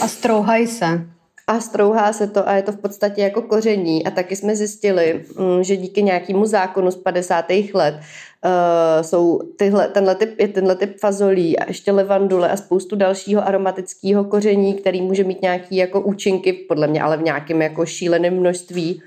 A 0.00 0.08
strouhaj 0.08 0.66
se. 0.66 1.06
a 1.46 1.60
strouhá 1.60 2.12
se 2.12 2.26
to 2.26 2.48
a 2.48 2.52
je 2.52 2.62
to 2.62 2.72
v 2.72 2.76
podstatě 2.76 3.22
jako 3.22 3.42
koření. 3.42 4.06
A 4.06 4.10
taky 4.10 4.36
jsme 4.36 4.56
zjistili, 4.56 5.24
mm, 5.38 5.64
že 5.64 5.76
díky 5.76 6.02
nějakému 6.02 6.46
zákonu 6.46 6.90
z 6.90 6.96
50. 6.96 7.44
let 7.74 7.94
uh, 7.94 9.02
jsou 9.02 9.40
tyhle, 9.56 9.88
tenhle, 9.88 10.14
typ, 10.14 10.40
je 10.40 10.48
tenhle 10.48 10.76
typ 10.76 11.00
fazolí 11.00 11.58
a 11.58 11.68
ještě 11.68 11.92
levandule 11.92 12.50
a 12.50 12.56
spoustu 12.56 12.96
dalšího 12.96 13.46
aromatického 13.46 14.24
koření, 14.24 14.74
který 14.74 15.02
může 15.02 15.24
mít 15.24 15.42
nějaký 15.42 15.76
jako 15.76 16.00
účinky, 16.00 16.52
podle 16.52 16.86
mě 16.86 17.02
ale 17.02 17.16
v 17.16 17.22
nějakém 17.22 17.62
jako 17.62 17.86
šíleném 17.86 18.40
množství, 18.40 19.02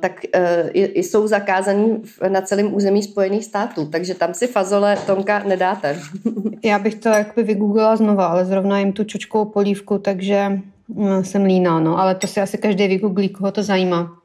tak 0.00 0.20
uh, 0.34 0.70
jsou 0.94 1.26
zakázaný 1.26 2.02
na 2.28 2.40
celém 2.40 2.74
území 2.74 3.02
Spojených 3.02 3.44
států, 3.44 3.86
takže 3.86 4.14
tam 4.14 4.34
si 4.34 4.46
fazole 4.46 4.96
Tonka 5.06 5.38
nedáte. 5.38 5.98
Já 6.64 6.78
bych 6.78 6.94
to 6.94 7.08
jakoby 7.08 7.42
vygooglila 7.42 7.96
znova, 7.96 8.26
ale 8.26 8.44
zrovna 8.44 8.78
jim 8.78 8.92
tu 8.92 9.04
čočkovou 9.04 9.44
polívku, 9.44 9.98
takže 9.98 10.60
no, 10.88 11.24
jsem 11.24 11.44
líná, 11.44 11.80
no, 11.80 11.98
ale 11.98 12.14
to 12.14 12.26
si 12.26 12.40
asi 12.40 12.58
každý 12.58 12.88
vygooglí, 12.88 13.28
koho 13.28 13.52
to 13.52 13.62
zajímá. 13.62 14.21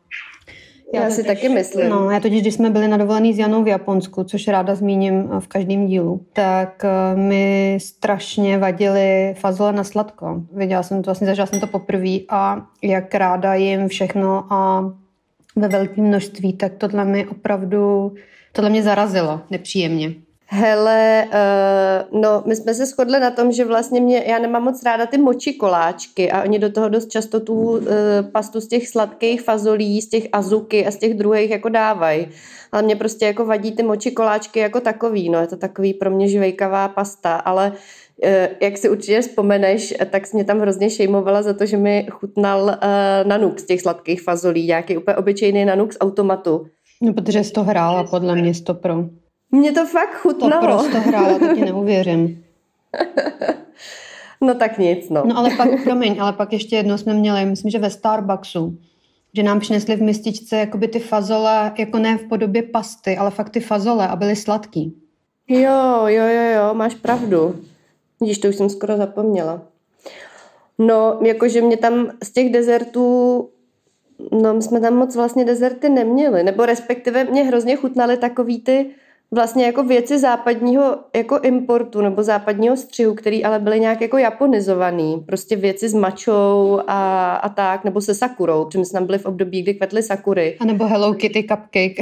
Já, 0.93 1.03
já 1.03 1.09
si 1.09 1.15
totiž, 1.15 1.27
taky 1.27 1.49
myslím. 1.49 1.89
No, 1.89 2.11
já 2.11 2.19
totiž, 2.19 2.41
když 2.41 2.53
jsme 2.53 2.69
byli 2.69 2.87
na 2.87 2.97
dovolený 2.97 3.33
s 3.33 3.37
Janou 3.37 3.63
v 3.63 3.67
Japonsku, 3.67 4.23
což 4.23 4.47
ráda 4.47 4.75
zmíním 4.75 5.29
v 5.39 5.47
každém 5.47 5.87
dílu, 5.87 6.25
tak 6.33 6.85
eh, 6.85 7.15
mi 7.15 7.77
strašně 7.81 8.57
vadili 8.57 9.35
fazole 9.37 9.73
na 9.73 9.83
sladko. 9.83 10.41
Viděla 10.53 10.83
jsem 10.83 11.01
to, 11.01 11.07
vlastně 11.07 11.27
zažila 11.27 11.47
jsem 11.47 11.59
to 11.59 11.67
poprvé 11.67 12.17
a 12.29 12.65
jak 12.83 13.15
ráda 13.15 13.53
jim 13.53 13.87
všechno 13.87 14.53
a 14.53 14.91
ve 15.55 15.67
velkém 15.67 16.03
množství, 16.03 16.53
tak 16.53 16.73
tohle 16.73 17.05
mi 17.05 17.27
opravdu, 17.27 18.13
tohle 18.51 18.69
mě 18.69 18.83
zarazilo 18.83 19.41
nepříjemně. 19.49 20.26
Hele, 20.49 21.27
uh, 21.27 22.21
no, 22.21 22.43
my 22.45 22.55
jsme 22.55 22.73
se 22.73 22.85
shodli 22.85 23.19
na 23.19 23.31
tom, 23.31 23.51
že 23.51 23.65
vlastně 23.65 24.01
mě, 24.01 24.23
já 24.27 24.39
nemám 24.39 24.63
moc 24.63 24.83
ráda 24.83 25.05
ty 25.05 25.17
moči 25.17 25.53
koláčky 25.53 26.31
a 26.31 26.43
oni 26.43 26.59
do 26.59 26.71
toho 26.71 26.89
dost 26.89 27.11
často 27.11 27.39
tu 27.39 27.53
uh, 27.53 27.79
pastu 28.31 28.61
z 28.61 28.67
těch 28.67 28.87
sladkých 28.87 29.41
fazolí, 29.41 30.01
z 30.01 30.09
těch 30.09 30.27
azuky 30.33 30.85
a 30.85 30.91
z 30.91 30.95
těch 30.95 31.13
druhých 31.13 31.49
jako 31.49 31.69
dávají. 31.69 32.27
Ale 32.71 32.81
mě 32.81 32.95
prostě 32.95 33.25
jako 33.25 33.45
vadí 33.45 33.71
ty 33.71 33.83
moči 33.83 34.11
koláčky 34.11 34.59
jako 34.59 34.79
takový, 34.79 35.29
no, 35.29 35.39
je 35.39 35.47
to 35.47 35.57
takový 35.57 35.93
pro 35.93 36.11
mě 36.11 36.27
žvejkavá 36.27 36.87
pasta, 36.87 37.35
ale 37.35 37.71
uh, 37.71 38.29
jak 38.61 38.77
si 38.77 38.89
určitě 38.89 39.21
vzpomeneš, 39.21 39.93
tak 40.09 40.27
jsi 40.27 40.35
mě 40.35 40.43
tam 40.43 40.59
hrozně 40.59 40.89
šejmovala 40.89 41.41
za 41.41 41.53
to, 41.53 41.65
že 41.65 41.77
mi 41.77 42.07
chutnal 42.11 42.63
uh, 42.63 43.27
nanuk 43.27 43.59
z 43.59 43.63
těch 43.63 43.81
sladkých 43.81 44.21
fazolí, 44.21 44.67
nějaký 44.67 44.97
úplně 44.97 45.15
obyčejný 45.15 45.65
nanuk 45.65 45.93
z 45.93 45.97
automatu. 45.99 46.65
No, 47.01 47.13
protože 47.13 47.43
jsi 47.43 47.51
to 47.51 47.63
hrála 47.63 48.03
podle 48.03 48.35
mě 48.35 48.53
stopro. 48.53 49.05
Mně 49.51 49.71
to 49.71 49.85
fakt 49.85 50.13
chutnalo. 50.13 50.61
To 50.61 50.83
prostě 50.83 50.97
hrála, 50.97 51.39
to 51.39 51.55
ti 51.55 51.65
neuvěřím. 51.65 52.45
no 54.41 54.55
tak 54.55 54.77
nic, 54.77 55.09
no. 55.09 55.23
No 55.25 55.37
ale 55.37 55.49
pak, 55.57 55.83
promiň, 55.83 56.15
ale 56.19 56.33
pak 56.33 56.53
ještě 56.53 56.75
jedno 56.75 56.97
jsme 56.97 57.13
měli, 57.13 57.45
myslím, 57.45 57.71
že 57.71 57.79
ve 57.79 57.89
Starbucksu, 57.89 58.77
že 59.33 59.43
nám 59.43 59.59
přinesli 59.59 59.95
v 59.95 60.01
mističce 60.01 60.57
jakoby 60.57 60.87
ty 60.87 60.99
fazole, 60.99 61.73
jako 61.77 61.99
ne 61.99 62.17
v 62.17 62.27
podobě 62.27 62.63
pasty, 62.63 63.17
ale 63.17 63.31
fakt 63.31 63.49
ty 63.49 63.59
fazole 63.59 64.07
a 64.07 64.15
byly 64.15 64.35
sladký. 64.35 64.95
Jo, 65.47 66.07
jo, 66.07 66.25
jo, 66.27 66.43
jo, 66.55 66.73
máš 66.73 66.95
pravdu. 66.95 67.55
Vidíš, 68.21 68.37
to 68.37 68.47
už 68.47 68.55
jsem 68.55 68.69
skoro 68.69 68.97
zapomněla. 68.97 69.61
No, 70.77 71.19
jakože 71.21 71.61
mě 71.61 71.77
tam 71.77 72.11
z 72.23 72.31
těch 72.31 72.51
dezertů 72.51 73.49
No, 74.31 74.53
my 74.53 74.61
jsme 74.61 74.79
tam 74.79 74.95
moc 74.95 75.15
vlastně 75.15 75.45
dezerty 75.45 75.89
neměli, 75.89 76.43
nebo 76.43 76.65
respektive 76.65 77.23
mě 77.23 77.43
hrozně 77.43 77.75
chutnaly 77.75 78.17
takový 78.17 78.61
ty 78.61 78.89
vlastně 79.31 79.65
jako 79.65 79.83
věci 79.83 80.19
západního 80.19 80.97
jako 81.15 81.39
importu 81.39 82.01
nebo 82.01 82.23
západního 82.23 82.77
střihu, 82.77 83.15
který 83.15 83.45
ale 83.45 83.59
byly 83.59 83.79
nějak 83.79 84.01
jako 84.01 84.17
japonizovaný. 84.17 85.23
Prostě 85.27 85.55
věci 85.55 85.89
s 85.89 85.93
mačou 85.93 86.79
a, 86.87 87.35
a 87.35 87.49
tak, 87.49 87.83
nebo 87.83 88.01
se 88.01 88.13
sakurou, 88.13 88.65
protože 88.65 88.85
jsme 88.85 88.99
tam 88.99 89.05
byli 89.05 89.17
v 89.17 89.25
období, 89.25 89.61
kdy 89.61 89.73
kvetly 89.73 90.03
sakury. 90.03 90.57
A 90.59 90.65
nebo 90.65 90.87
Hello 90.87 91.13
Kitty 91.13 91.43
cupcake. 91.43 91.97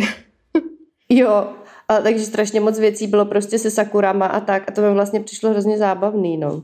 jo, 1.10 1.48
a 1.88 2.02
takže 2.02 2.26
strašně 2.26 2.60
moc 2.60 2.80
věcí 2.80 3.08
bylo 3.08 3.26
prostě 3.26 3.60
se 3.60 3.72
sakurama 3.72 4.26
a 4.26 4.40
tak 4.40 4.64
a 4.68 4.72
to 4.72 4.82
mi 4.82 4.94
vlastně 4.94 5.20
přišlo 5.20 5.50
hrozně 5.50 5.78
zábavný, 5.78 6.38
no. 6.38 6.62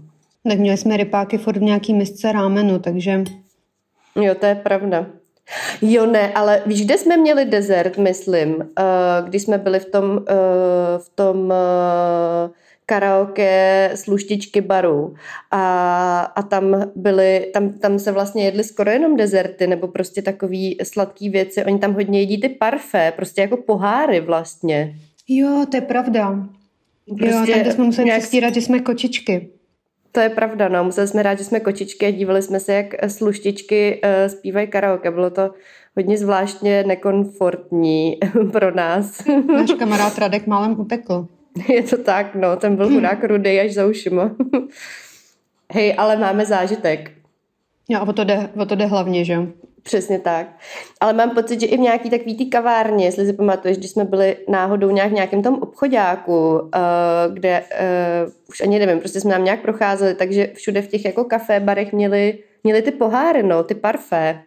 Tak 0.49 0.59
měli 0.59 0.77
jsme 0.77 0.97
rypáky 0.97 1.37
furt 1.37 1.57
v 1.57 1.61
nějaký 1.61 1.93
misce 1.93 2.31
rámenu, 2.31 2.79
takže... 2.79 3.23
Jo, 4.15 4.35
to 4.35 4.45
je 4.45 4.55
pravda. 4.55 5.05
Jo, 5.81 6.05
ne, 6.05 6.33
ale 6.33 6.61
víš, 6.65 6.85
kde 6.85 6.97
jsme 6.97 7.17
měli 7.17 7.45
dezert, 7.45 7.97
myslím, 7.97 8.55
uh, 8.55 8.63
když 9.27 9.41
jsme 9.41 9.57
byli 9.57 9.79
v 9.79 9.85
tom, 9.85 10.05
uh, 10.11 10.17
v 10.97 11.09
tom 11.15 11.37
uh, 11.45 12.51
karaoke 12.85 13.91
sluštičky 13.95 14.61
baru 14.61 15.13
a, 15.51 16.19
a 16.35 16.41
tam 16.41 16.91
byly, 16.95 17.49
tam, 17.53 17.69
tam 17.69 17.99
se 17.99 18.11
vlastně 18.11 18.45
jedly 18.45 18.63
skoro 18.63 18.91
jenom 18.91 19.17
dezerty 19.17 19.67
nebo 19.67 19.87
prostě 19.87 20.21
takový 20.21 20.77
sladký 20.83 21.29
věci. 21.29 21.65
Oni 21.65 21.79
tam 21.79 21.93
hodně 21.93 22.19
jedí 22.19 22.41
ty 22.41 22.49
parfé, 22.49 23.13
prostě 23.15 23.41
jako 23.41 23.57
poháry 23.57 24.19
vlastně. 24.19 24.95
Jo, 25.27 25.65
to 25.71 25.77
je 25.77 25.81
pravda. 25.81 26.47
Prostě 27.17 27.51
jo, 27.51 27.63
tam 27.63 27.73
jsme 27.73 27.83
museli 27.83 28.05
nějak... 28.05 28.21
přestírat, 28.21 28.53
že 28.53 28.61
jsme 28.61 28.79
kočičky. 28.79 29.49
To 30.11 30.19
je 30.19 30.29
pravda, 30.29 30.67
no. 30.67 30.83
Museli 30.83 31.07
jsme 31.07 31.23
rád, 31.23 31.37
že 31.37 31.43
jsme 31.43 31.59
kočičky 31.59 32.05
a 32.05 32.11
dívali 32.11 32.41
jsme 32.41 32.59
se, 32.59 32.73
jak 32.73 33.11
sluštičky 33.11 34.01
uh, 34.03 34.31
zpívají 34.31 34.67
karaoke. 34.67 35.11
Bylo 35.11 35.29
to 35.29 35.51
hodně 35.95 36.17
zvláštně 36.17 36.83
nekomfortní 36.83 38.17
pro 38.51 38.75
nás. 38.75 39.25
Náš 39.47 39.71
kamarád 39.79 40.17
Radek 40.17 40.47
málem 40.47 40.79
utekl. 40.79 41.27
Je 41.69 41.83
to 41.83 41.97
tak, 41.97 42.35
no. 42.35 42.55
Ten 42.55 42.75
byl 42.75 42.89
chudák 42.89 43.23
rudý 43.27 43.59
až 43.59 43.73
za 43.73 43.85
ušima. 43.85 44.35
Hej, 45.73 45.95
ale 45.97 46.17
máme 46.17 46.45
zážitek. 46.45 47.11
Jo, 47.89 47.99
a 47.99 48.03
o 48.03 48.13
to 48.13 48.23
jde, 48.23 48.49
o 48.57 48.65
to 48.65 48.75
jde 48.75 48.85
hlavně, 48.85 49.25
že 49.25 49.33
jo? 49.33 49.47
Přesně 49.83 50.19
tak. 50.19 50.47
Ale 50.99 51.13
mám 51.13 51.29
pocit, 51.29 51.59
že 51.59 51.65
i 51.67 51.77
v 51.77 51.79
nějaký 51.79 52.09
takový 52.09 52.37
tý 52.37 52.49
kavárně, 52.49 53.05
jestli 53.05 53.25
si 53.25 53.33
pamatuješ, 53.33 53.77
když 53.77 53.91
jsme 53.91 54.05
byli 54.05 54.37
náhodou 54.49 54.89
nějak 54.89 55.09
v 55.09 55.13
nějakém 55.13 55.43
tom 55.43 55.55
obchodáku, 55.55 56.59
uh, 56.59 56.69
kde 57.33 57.63
uh, 58.25 58.31
už 58.49 58.61
ani 58.61 58.79
nevím, 58.79 58.99
prostě 58.99 59.19
jsme 59.19 59.31
nám 59.31 59.43
nějak 59.43 59.61
procházeli, 59.61 60.15
takže 60.15 60.51
všude 60.53 60.81
v 60.81 60.87
těch 60.87 61.05
jako 61.05 61.23
kafé, 61.23 61.59
barech 61.59 61.93
měli, 61.93 62.37
měli 62.63 62.81
ty 62.81 62.91
poháry, 62.91 63.43
no, 63.43 63.63
ty 63.63 63.75
parfé 63.75 64.41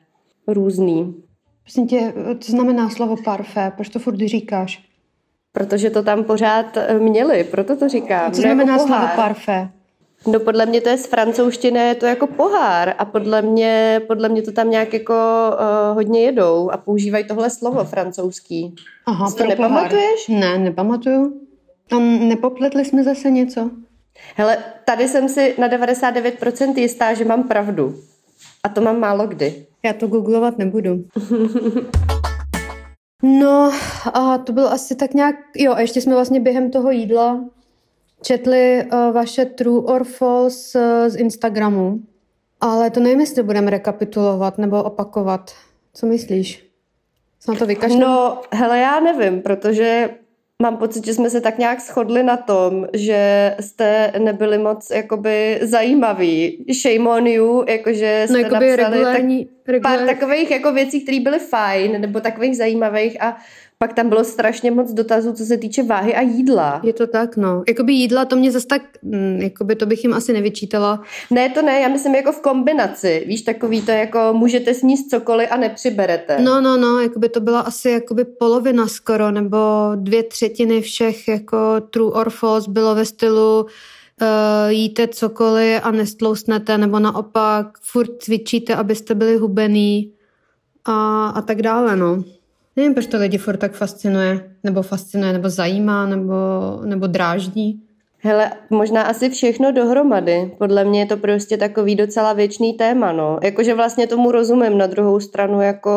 různý. 0.46 1.14
Prosím 1.62 1.86
tě, 1.86 2.12
co 2.40 2.52
znamená 2.52 2.90
slovo 2.90 3.16
parfé? 3.24 3.72
Proč 3.76 3.88
to 3.88 3.98
furt 3.98 4.16
říkáš? 4.16 4.84
Protože 5.52 5.90
to 5.90 6.02
tam 6.02 6.24
pořád 6.24 6.76
eh, 6.76 6.98
měli, 6.98 7.44
proto 7.44 7.76
to 7.76 7.88
říkám. 7.88 8.32
Co 8.32 8.40
znamená 8.40 8.72
jako 8.72 8.86
slovo 8.86 9.06
parfé? 9.16 9.68
No 10.26 10.40
podle 10.40 10.66
mě 10.66 10.80
to 10.80 10.88
je 10.88 10.98
z 10.98 11.06
francouzštiny, 11.06 11.80
je 11.80 11.94
to 11.94 12.06
jako 12.06 12.26
pohár 12.26 12.94
a 12.98 13.04
podle 13.04 13.42
mě, 13.42 14.00
podle 14.06 14.28
mě 14.28 14.42
to 14.42 14.52
tam 14.52 14.70
nějak 14.70 14.92
jako 14.92 15.14
uh, 15.52 15.94
hodně 15.94 16.20
jedou 16.20 16.70
a 16.70 16.76
používají 16.76 17.24
tohle 17.24 17.50
slovo 17.50 17.84
francouzský. 17.84 18.74
Aha, 19.06 19.30
to 19.38 19.46
nepamatuješ? 19.46 20.26
Pohár. 20.26 20.40
Ne, 20.40 20.58
nepamatuju. 20.58 21.40
Tam 21.88 22.28
nepopletli 22.28 22.84
jsme 22.84 23.04
zase 23.04 23.30
něco? 23.30 23.70
Hele, 24.36 24.58
tady 24.84 25.08
jsem 25.08 25.28
si 25.28 25.54
na 25.58 25.68
99% 25.68 26.78
jistá, 26.78 27.14
že 27.14 27.24
mám 27.24 27.48
pravdu. 27.48 27.94
A 28.62 28.68
to 28.68 28.80
mám 28.80 29.00
málo 29.00 29.26
kdy. 29.26 29.66
Já 29.82 29.92
to 29.92 30.06
googlovat 30.06 30.58
nebudu. 30.58 31.04
no, 33.22 33.72
a 34.14 34.38
to 34.38 34.52
bylo 34.52 34.72
asi 34.72 34.96
tak 34.96 35.14
nějak... 35.14 35.36
Jo, 35.56 35.72
a 35.72 35.80
ještě 35.80 36.00
jsme 36.00 36.14
vlastně 36.14 36.40
během 36.40 36.70
toho 36.70 36.90
jídla 36.90 37.40
četli 38.24 38.84
uh, 38.84 39.14
vaše 39.14 39.44
true 39.44 39.80
or 39.84 40.04
false 40.04 40.78
uh, 40.78 41.08
z 41.08 41.16
Instagramu, 41.16 42.00
ale 42.60 42.90
to 42.90 43.00
nevím, 43.00 43.20
jestli 43.20 43.42
budeme 43.42 43.70
rekapitulovat 43.70 44.58
nebo 44.58 44.82
opakovat. 44.82 45.52
Co 45.94 46.06
myslíš? 46.06 46.66
Co 47.40 47.52
na 47.52 47.58
to 47.58 47.66
vykašlem? 47.66 48.00
No, 48.00 48.40
hele, 48.52 48.78
já 48.78 49.00
nevím, 49.00 49.42
protože 49.42 50.10
mám 50.62 50.76
pocit, 50.76 51.04
že 51.04 51.14
jsme 51.14 51.30
se 51.30 51.40
tak 51.40 51.58
nějak 51.58 51.80
shodli 51.80 52.22
na 52.22 52.36
tom, 52.36 52.86
že 52.92 53.54
jste 53.60 54.12
nebyli 54.18 54.58
moc 54.58 54.90
jakoby 54.90 55.58
zajímaví. 55.62 56.64
Shame 56.82 57.10
on 57.10 57.26
you, 57.26 57.64
jakože 57.68 58.18
no, 58.20 58.26
jste 58.26 58.42
no, 58.42 58.48
napsali 58.48 58.76
regulární, 58.76 59.44
tak, 59.44 59.54
regulární. 59.68 60.06
pár 60.06 60.16
takových 60.16 60.50
jako 60.50 60.72
věcí, 60.72 61.00
které 61.00 61.20
byly 61.20 61.38
fajn, 61.38 62.00
nebo 62.00 62.20
takových 62.20 62.56
zajímavých 62.56 63.22
a 63.22 63.36
pak 63.78 63.92
tam 63.92 64.08
bylo 64.08 64.24
strašně 64.24 64.70
moc 64.70 64.92
dotazů, 64.92 65.32
co 65.32 65.44
se 65.44 65.56
týče 65.56 65.82
váhy 65.82 66.14
a 66.14 66.20
jídla. 66.20 66.80
Je 66.82 66.92
to 66.92 67.06
tak, 67.06 67.36
no. 67.36 67.62
Jakoby 67.68 67.92
jídla, 67.92 68.24
to 68.24 68.36
mě 68.36 68.52
zase 68.52 68.66
tak, 68.66 68.82
hm, 69.02 69.38
jakoby 69.42 69.76
to 69.76 69.86
bych 69.86 70.04
jim 70.04 70.14
asi 70.14 70.32
nevyčítala. 70.32 71.02
Ne, 71.30 71.50
to 71.50 71.62
ne, 71.62 71.80
já 71.80 71.88
myslím 71.88 72.14
jako 72.14 72.32
v 72.32 72.40
kombinaci. 72.40 73.24
Víš, 73.26 73.42
takový 73.42 73.82
to 73.82 73.90
jako 73.90 74.18
můžete 74.32 74.74
sníst 74.74 75.10
cokoliv 75.10 75.48
a 75.52 75.56
nepřiberete. 75.56 76.38
No, 76.40 76.60
no, 76.60 76.76
no, 76.76 77.00
jakoby 77.00 77.28
to 77.28 77.40
byla 77.40 77.60
asi 77.60 77.90
jakoby 77.90 78.24
polovina 78.24 78.86
skoro, 78.86 79.30
nebo 79.30 79.58
dvě 79.94 80.22
třetiny 80.22 80.80
všech 80.80 81.28
jako 81.28 81.80
true 81.90 82.12
or 82.12 82.30
false 82.30 82.70
bylo 82.70 82.94
ve 82.94 83.04
stylu 83.04 83.62
uh, 83.62 83.68
jíte 84.68 85.08
cokoliv 85.08 85.80
a 85.82 85.90
nestlousnete, 85.90 86.78
nebo 86.78 86.98
naopak 86.98 87.66
furt 87.80 88.22
cvičíte, 88.22 88.74
abyste 88.74 89.14
byli 89.14 89.36
hubený 89.36 90.12
a, 90.84 91.26
a 91.28 91.42
tak 91.42 91.62
dále, 91.62 91.96
no. 91.96 92.24
Nevím, 92.76 92.94
proč 92.94 93.06
to 93.06 93.18
lidi 93.18 93.38
furt 93.38 93.56
tak 93.56 93.72
fascinuje, 93.72 94.56
nebo 94.64 94.82
fascinuje, 94.82 95.32
nebo 95.32 95.50
zajímá, 95.50 96.06
nebo, 96.06 96.34
nebo 96.84 97.06
dráždí. 97.06 97.82
Hele, 98.26 98.52
možná 98.70 99.02
asi 99.02 99.30
všechno 99.30 99.72
dohromady. 99.72 100.52
Podle 100.58 100.84
mě 100.84 101.00
je 101.00 101.06
to 101.06 101.16
prostě 101.16 101.56
takový 101.56 101.94
docela 101.96 102.32
věčný 102.32 102.72
téma, 102.72 103.12
no. 103.12 103.38
Jakože 103.42 103.74
vlastně 103.74 104.06
tomu 104.06 104.30
rozumím 104.32 104.78
na 104.78 104.86
druhou 104.86 105.20
stranu, 105.20 105.60
jako... 105.60 105.90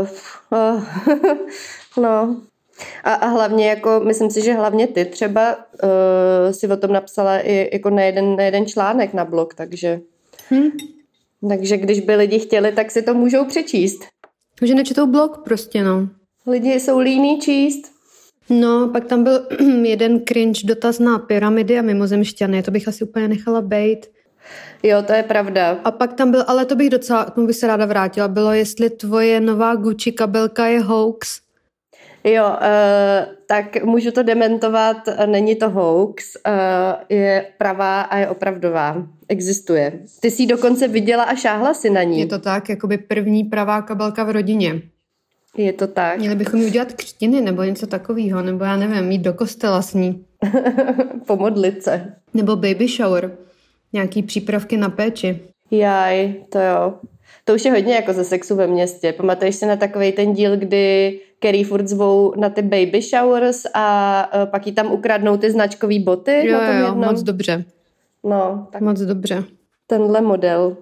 Uh, 0.00 0.08
uh, 0.74 0.84
no. 2.02 2.36
A, 3.04 3.14
a 3.14 3.26
hlavně, 3.26 3.68
jako, 3.68 4.00
myslím 4.04 4.30
si, 4.30 4.42
že 4.42 4.54
hlavně 4.54 4.86
ty 4.86 5.04
třeba 5.04 5.56
uh, 5.56 6.50
si 6.50 6.68
o 6.68 6.76
tom 6.76 6.92
napsala 6.92 7.38
i 7.38 7.70
jako 7.72 7.90
na 7.90 8.02
jeden, 8.02 8.36
na 8.36 8.42
jeden 8.42 8.66
článek 8.66 9.14
na 9.14 9.24
blog, 9.24 9.54
takže... 9.54 10.00
Hmm. 10.48 10.70
Takže 11.48 11.76
když 11.76 12.00
by 12.00 12.14
lidi 12.16 12.38
chtěli, 12.38 12.72
tak 12.72 12.90
si 12.90 13.02
to 13.02 13.14
můžou 13.14 13.44
přečíst. 13.44 14.11
Že 14.62 14.74
nečetou 14.74 15.06
blog 15.06 15.38
prostě, 15.44 15.84
no. 15.84 16.08
Lidi 16.46 16.80
jsou 16.80 16.98
líní 16.98 17.40
číst. 17.40 17.92
No, 18.50 18.88
pak 18.92 19.04
tam 19.04 19.24
byl 19.24 19.46
jeden 19.82 20.20
cringe 20.24 20.60
dotaz 20.66 20.98
na 20.98 21.18
pyramidy 21.18 21.78
a 21.78 21.82
mimozemšťany, 21.82 22.62
to 22.62 22.70
bych 22.70 22.88
asi 22.88 23.04
úplně 23.04 23.28
nechala 23.28 23.60
bejt. 23.60 24.10
Jo, 24.82 25.02
to 25.06 25.12
je 25.12 25.22
pravda. 25.22 25.78
A 25.84 25.90
pak 25.90 26.12
tam 26.12 26.30
byl, 26.30 26.44
ale 26.46 26.66
to 26.66 26.76
bych 26.76 26.90
docela, 26.90 27.24
tomu 27.24 27.46
bych 27.46 27.56
se 27.56 27.66
ráda 27.66 27.86
vrátila, 27.86 28.28
bylo, 28.28 28.52
jestli 28.52 28.90
tvoje 28.90 29.40
nová 29.40 29.74
Gucci 29.74 30.12
kabelka 30.12 30.66
je 30.66 30.80
hoax. 30.80 31.40
Jo, 32.24 32.44
uh, 32.44 33.34
tak 33.46 33.84
můžu 33.84 34.10
to 34.10 34.22
dementovat, 34.22 34.96
není 35.26 35.56
to 35.56 35.70
hoax, 35.70 36.36
uh, 36.46 36.52
je 37.08 37.46
pravá 37.58 38.00
a 38.00 38.16
je 38.16 38.28
opravdová. 38.28 39.06
Existuje. 39.28 40.00
Ty 40.20 40.30
jsi 40.30 40.42
ji 40.42 40.46
dokonce 40.46 40.88
viděla 40.88 41.24
a 41.24 41.34
šáhla 41.34 41.74
si 41.74 41.90
na 41.90 42.02
ní. 42.02 42.20
Je 42.20 42.26
to 42.26 42.38
tak, 42.38 42.68
jakoby 42.68 42.98
první 42.98 43.44
pravá 43.44 43.82
kabelka 43.82 44.24
v 44.24 44.30
rodině. 44.30 44.82
Je 45.56 45.72
to 45.72 45.86
tak. 45.86 46.18
Měli 46.18 46.34
bychom 46.34 46.60
jí 46.60 46.66
udělat 46.66 46.92
křtiny 46.92 47.40
nebo 47.40 47.62
něco 47.62 47.86
takového, 47.86 48.42
nebo 48.42 48.64
já 48.64 48.76
nevím, 48.76 49.12
jít 49.12 49.22
do 49.22 49.34
kostela 49.34 49.82
s 49.82 49.94
ní. 49.94 50.24
Pomodlit 51.26 51.82
se. 51.82 52.14
Nebo 52.34 52.56
baby 52.56 52.88
shower. 52.88 53.36
Nějaký 53.92 54.22
přípravky 54.22 54.76
na 54.76 54.88
péči. 54.88 55.40
Jaj, 55.70 56.34
to 56.48 56.58
jo. 56.58 56.94
To 57.44 57.54
už 57.54 57.64
je 57.64 57.72
hodně 57.72 57.94
jako 57.94 58.12
ze 58.12 58.24
sexu 58.24 58.56
ve 58.56 58.66
městě. 58.66 59.12
Pamatuješ 59.12 59.56
si 59.56 59.66
na 59.66 59.76
takový 59.76 60.12
ten 60.12 60.32
díl, 60.32 60.56
kdy 60.56 61.20
Kerry 61.38 61.64
furt 61.64 61.88
zvou 61.88 62.34
na 62.36 62.50
ty 62.50 62.62
baby 62.62 63.02
showers 63.02 63.66
a 63.74 64.30
uh, 64.34 64.50
pak 64.50 64.66
jí 64.66 64.72
tam 64.72 64.92
ukradnou 64.92 65.36
ty 65.36 65.50
značkové 65.50 65.98
boty 65.98 66.46
jo, 66.46 66.52
na 66.52 66.66
tom 66.66 66.76
jo, 66.76 66.86
jednom? 66.86 67.08
moc 67.08 67.22
dobře. 67.22 67.64
No, 68.24 68.68
tak 68.72 68.82
moc 68.82 69.00
dobře. 69.00 69.44
Tenhle 69.86 70.20
model. 70.20 70.76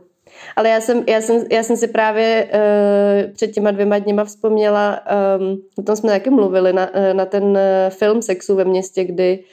Ale 0.56 0.68
já 0.68 0.80
jsem, 0.80 1.04
já 1.08 1.20
jsem, 1.20 1.44
já 1.52 1.62
jsem 1.62 1.76
si 1.76 1.88
právě 1.88 2.48
uh, 2.54 3.32
před 3.32 3.50
těma 3.50 3.70
dvěma 3.70 3.98
dněma 3.98 4.24
vzpomněla, 4.24 5.00
um, 5.38 5.62
o 5.78 5.82
tom 5.82 5.96
jsme 5.96 6.10
taky 6.10 6.30
mluvili, 6.30 6.72
na, 6.72 6.94
uh, 6.94 7.14
na 7.14 7.24
ten 7.26 7.58
film 7.88 8.22
Sexu 8.22 8.56
ve 8.56 8.64
městě, 8.64 9.04
kdy 9.04 9.44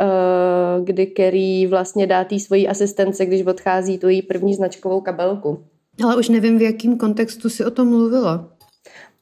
uh, 0.00 0.84
kdy 0.84 1.06
Kerry 1.06 1.66
vlastně 1.66 2.06
dá 2.06 2.24
té 2.24 2.38
svojí 2.38 2.68
asistence, 2.68 3.26
když 3.26 3.46
odchází 3.46 3.98
tu 3.98 4.08
její 4.08 4.22
první 4.22 4.54
značkovou 4.54 5.00
kabelku. 5.00 5.64
Ale 6.02 6.16
už 6.16 6.28
nevím, 6.28 6.58
v 6.58 6.62
jakém 6.62 6.98
kontextu 6.98 7.48
si 7.48 7.64
o 7.64 7.70
tom 7.70 7.88
mluvila. 7.88 8.48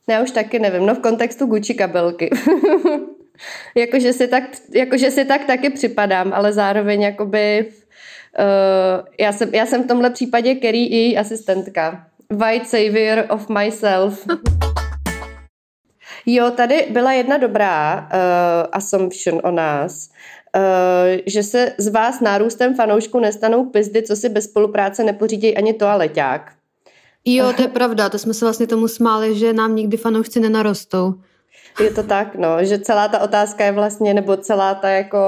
Já 0.09 0.23
už 0.23 0.31
taky 0.31 0.59
nevím, 0.59 0.87
no 0.87 0.95
v 0.95 0.99
kontextu 0.99 1.47
Gucci 1.47 1.75
kabelky. 1.75 2.31
jakože, 3.76 4.12
si 4.12 4.29
tak, 4.29 4.45
jakože 4.75 5.11
si 5.11 5.25
tak 5.25 5.45
taky 5.45 5.71
připadám, 5.71 6.33
ale 6.33 6.52
zároveň 6.52 7.02
jakoby 7.02 7.73
uh, 8.38 9.07
já, 9.21 9.33
jsem, 9.33 9.55
já 9.55 9.67
jsem 9.67 9.85
v 9.85 9.87
tomhle 9.87 10.11
případě 10.11 10.55
Kerry 10.55 10.85
i 10.85 10.97
její 10.97 11.19
asistentka. 11.19 12.07
White 12.31 12.69
savior 12.69 13.26
of 13.31 13.49
myself. 13.49 14.26
jo, 16.26 16.50
tady 16.50 16.87
byla 16.91 17.12
jedna 17.12 17.37
dobrá 17.37 18.00
uh, 18.00 18.09
assumption 18.73 19.41
o 19.45 19.50
nás, 19.50 20.11
uh, 20.57 20.62
že 21.26 21.43
se 21.43 21.75
z 21.79 21.88
vás 21.88 22.21
nárůstem 22.21 22.75
fanoušku 22.75 23.21
nestanou 23.21 23.64
pizdy, 23.64 24.02
co 24.02 24.17
si 24.17 24.29
bez 24.29 24.45
spolupráce 24.45 25.05
nepořídějí 25.05 25.57
ani 25.57 25.73
toaleťák. 25.73 26.62
Jo, 27.25 27.52
to 27.57 27.62
je 27.62 27.69
pravda, 27.69 28.09
to 28.09 28.19
jsme 28.19 28.35
se 28.35 28.45
vlastně 28.45 28.67
tomu 28.67 28.88
smáli, 28.88 29.38
že 29.38 29.52
nám 29.52 29.76
nikdy 29.76 29.97
fanoušci 29.97 30.41
nenarostou. 30.41 31.14
Je 31.81 31.91
to 31.91 32.02
tak, 32.02 32.35
no, 32.35 32.64
že 32.64 32.79
celá 32.79 33.09
ta 33.09 33.19
otázka 33.19 33.64
je 33.64 33.73
vlastně, 33.73 34.14
nebo 34.14 34.37
celá 34.37 34.75
ta 34.75 34.88
jako 34.88 35.19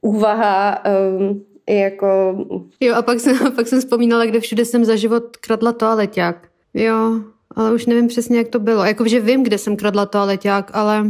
úvaha 0.00 0.82
um, 1.18 1.44
jako... 1.68 2.36
Jo, 2.80 2.94
a 2.94 3.02
pak 3.02 3.20
jsem, 3.20 3.38
pak 3.56 3.68
jsem 3.68 3.80
vzpomínala, 3.80 4.26
kde 4.26 4.40
všude 4.40 4.64
jsem 4.64 4.84
za 4.84 4.96
život 4.96 5.36
kradla 5.36 5.72
toaleťák. 5.72 6.48
Jo, 6.74 7.20
ale 7.56 7.72
už 7.72 7.86
nevím 7.86 8.08
přesně, 8.08 8.38
jak 8.38 8.48
to 8.48 8.58
bylo. 8.58 8.84
Jakože 8.84 9.20
vím, 9.20 9.42
kde 9.42 9.58
jsem 9.58 9.76
kradla 9.76 10.06
toaleťák, 10.06 10.70
ale... 10.74 11.06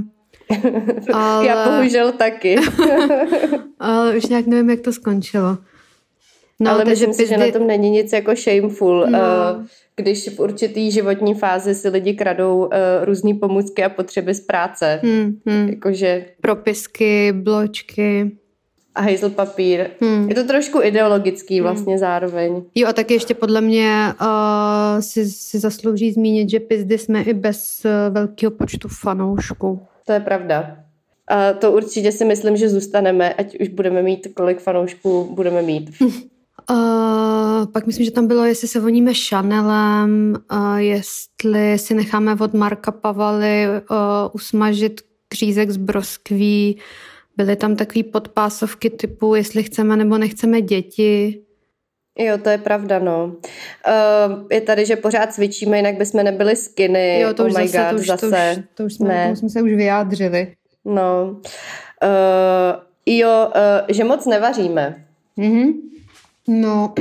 ale... 1.13 1.47
Já 1.47 1.69
bohužel 1.71 2.13
taky. 2.13 2.57
ale 3.79 4.17
už 4.17 4.27
nějak 4.27 4.47
nevím, 4.47 4.71
jak 4.71 4.81
to 4.81 4.93
skončilo. 4.93 5.59
No, 6.63 6.71
ale 6.71 6.85
myslím 6.85 7.11
pizdy... 7.11 7.25
si, 7.25 7.31
že 7.31 7.37
na 7.37 7.51
tom 7.51 7.67
není 7.67 7.91
nic 7.91 8.13
jako 8.13 8.35
shameful. 8.35 9.07
No. 9.11 9.19
Uh, 9.19 9.67
když 9.97 10.29
v 10.29 10.41
určitý 10.41 10.91
životní 10.91 11.35
fázi 11.35 11.75
si 11.75 11.89
lidi 11.89 12.15
kradou 12.15 12.59
uh, 12.59 12.71
různé 13.03 13.35
pomůcky 13.35 13.85
a 13.85 13.89
potřeby 13.89 14.35
z 14.35 14.41
práce. 14.41 15.01
Hmm, 15.03 15.41
hmm. 15.47 15.69
Jakože... 15.69 16.25
Propisky, 16.41 17.33
bločky. 17.33 18.31
A 18.95 19.01
hejzl 19.01 19.31
papír. 19.31 19.87
Hmm. 20.01 20.29
Je 20.29 20.35
to 20.35 20.45
trošku 20.45 20.83
ideologický 20.83 21.55
hmm. 21.55 21.63
vlastně 21.63 21.93
hmm. 21.93 22.01
zároveň. 22.01 22.63
Jo 22.75 22.89
a 22.89 22.93
taky 22.93 23.15
ještě 23.15 23.35
podle 23.35 23.61
mě 23.61 24.15
uh, 24.21 25.01
si, 25.01 25.27
si 25.27 25.59
zaslouží 25.59 26.13
zmínit, 26.13 26.51
že 26.51 26.61
pizdy 26.61 26.99
jsme 26.99 27.23
i 27.23 27.35
bez 27.35 27.83
uh, 27.85 28.15
velkého 28.15 28.51
počtu 28.51 28.89
fanoušků. 28.89 29.81
To 30.07 30.13
je 30.13 30.21
pravda. 30.21 30.77
A 31.29 31.53
to 31.53 31.73
určitě 31.73 32.13
si 32.13 32.25
myslím, 32.25 32.57
že 32.57 32.69
zůstaneme, 32.69 33.35
ať 33.35 33.61
už 33.61 33.69
budeme 33.69 34.03
mít, 34.03 34.29
kolik 34.35 34.61
fanoušků 34.61 35.35
budeme 35.35 35.63
mít. 35.63 35.91
Uh, 36.71 37.67
pak 37.73 37.87
myslím, 37.87 38.05
že 38.05 38.11
tam 38.11 38.27
bylo, 38.27 38.45
jestli 38.45 38.69
se 38.69 38.81
voníme 38.81 39.13
Chanelem, 39.29 40.37
uh, 40.53 40.77
jestli 40.77 41.79
si 41.79 41.95
necháme 41.95 42.37
od 42.41 42.55
Marka 42.55 42.93
Pavaly 42.93 43.67
uh, 43.69 43.97
usmažit 44.33 45.01
křízek 45.29 45.71
z 45.71 45.77
broskví. 45.77 46.79
Byly 47.37 47.57
tam 47.57 47.77
takové 47.77 48.03
podpásovky 48.03 48.91
typu, 48.91 49.35
jestli 49.35 49.63
chceme 49.63 49.97
nebo 49.97 50.19
nechceme 50.19 50.61
děti. 50.61 51.43
Jo, 52.19 52.39
to 52.39 52.49
je 52.49 52.59
pravda, 52.59 52.99
no. 52.99 53.25
Uh, 53.27 54.43
je 54.51 54.61
tady, 54.61 54.87
že 54.87 54.97
pořád 54.97 55.33
cvičíme, 55.35 55.77
jinak 55.77 55.99
bychom 55.99 56.25
nebyli 56.25 56.57
skiny. 56.57 57.21
Jo, 57.21 57.35
to 57.35 57.43
oh 57.43 57.49
už 57.49 57.57
my 57.57 57.69
zase, 57.69 57.79
God, 57.79 57.91
to 57.91 57.97
už, 57.97 58.07
zase. 58.07 58.55
To 58.55 58.61
už, 58.61 58.67
to 58.75 58.85
už 58.85 58.95
jsme, 58.95 59.09
ne. 59.09 59.31
To 59.31 59.37
jsme 59.37 59.49
se 59.49 59.63
už 59.63 59.71
vyjádřili. 59.71 60.55
No. 60.85 61.41
Uh, 62.03 62.83
jo, 63.07 63.49
uh, 63.49 63.87
že 63.89 64.05
moc 64.05 64.27
nevaříme. 64.27 65.05
Mhm. 65.37 65.73
No, 66.49 66.95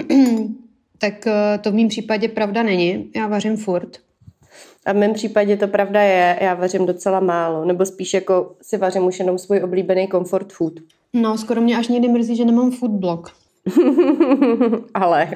tak 0.97 1.27
eh, 1.27 1.58
to 1.58 1.71
v 1.71 1.75
mém 1.75 1.88
případě 1.88 2.27
pravda 2.27 2.63
není. 2.63 3.12
Já 3.15 3.27
vařím 3.27 3.58
furt. 3.58 3.97
A 4.86 4.93
v 4.93 4.95
mém 4.95 5.13
případě 5.13 5.58
to 5.58 5.67
pravda 5.67 6.01
je, 6.01 6.39
já 6.41 6.54
vařím 6.54 6.86
docela 6.86 7.19
málo, 7.19 7.65
nebo 7.65 7.86
spíš 7.86 8.13
jako 8.13 8.56
si 8.62 8.77
vařím 8.77 9.04
už 9.04 9.19
jenom 9.19 9.38
svůj 9.38 9.63
oblíbený 9.63 10.08
comfort 10.08 10.54
food. 10.54 10.73
No, 11.13 11.38
skoro 11.38 11.62
mě 11.62 11.77
až 11.77 11.88
někdy 11.88 12.08
mrzí, 12.08 12.36
že 12.36 12.45
nemám 12.45 12.71
food 12.71 12.91
blog. 12.91 13.32
Ale 14.93 15.30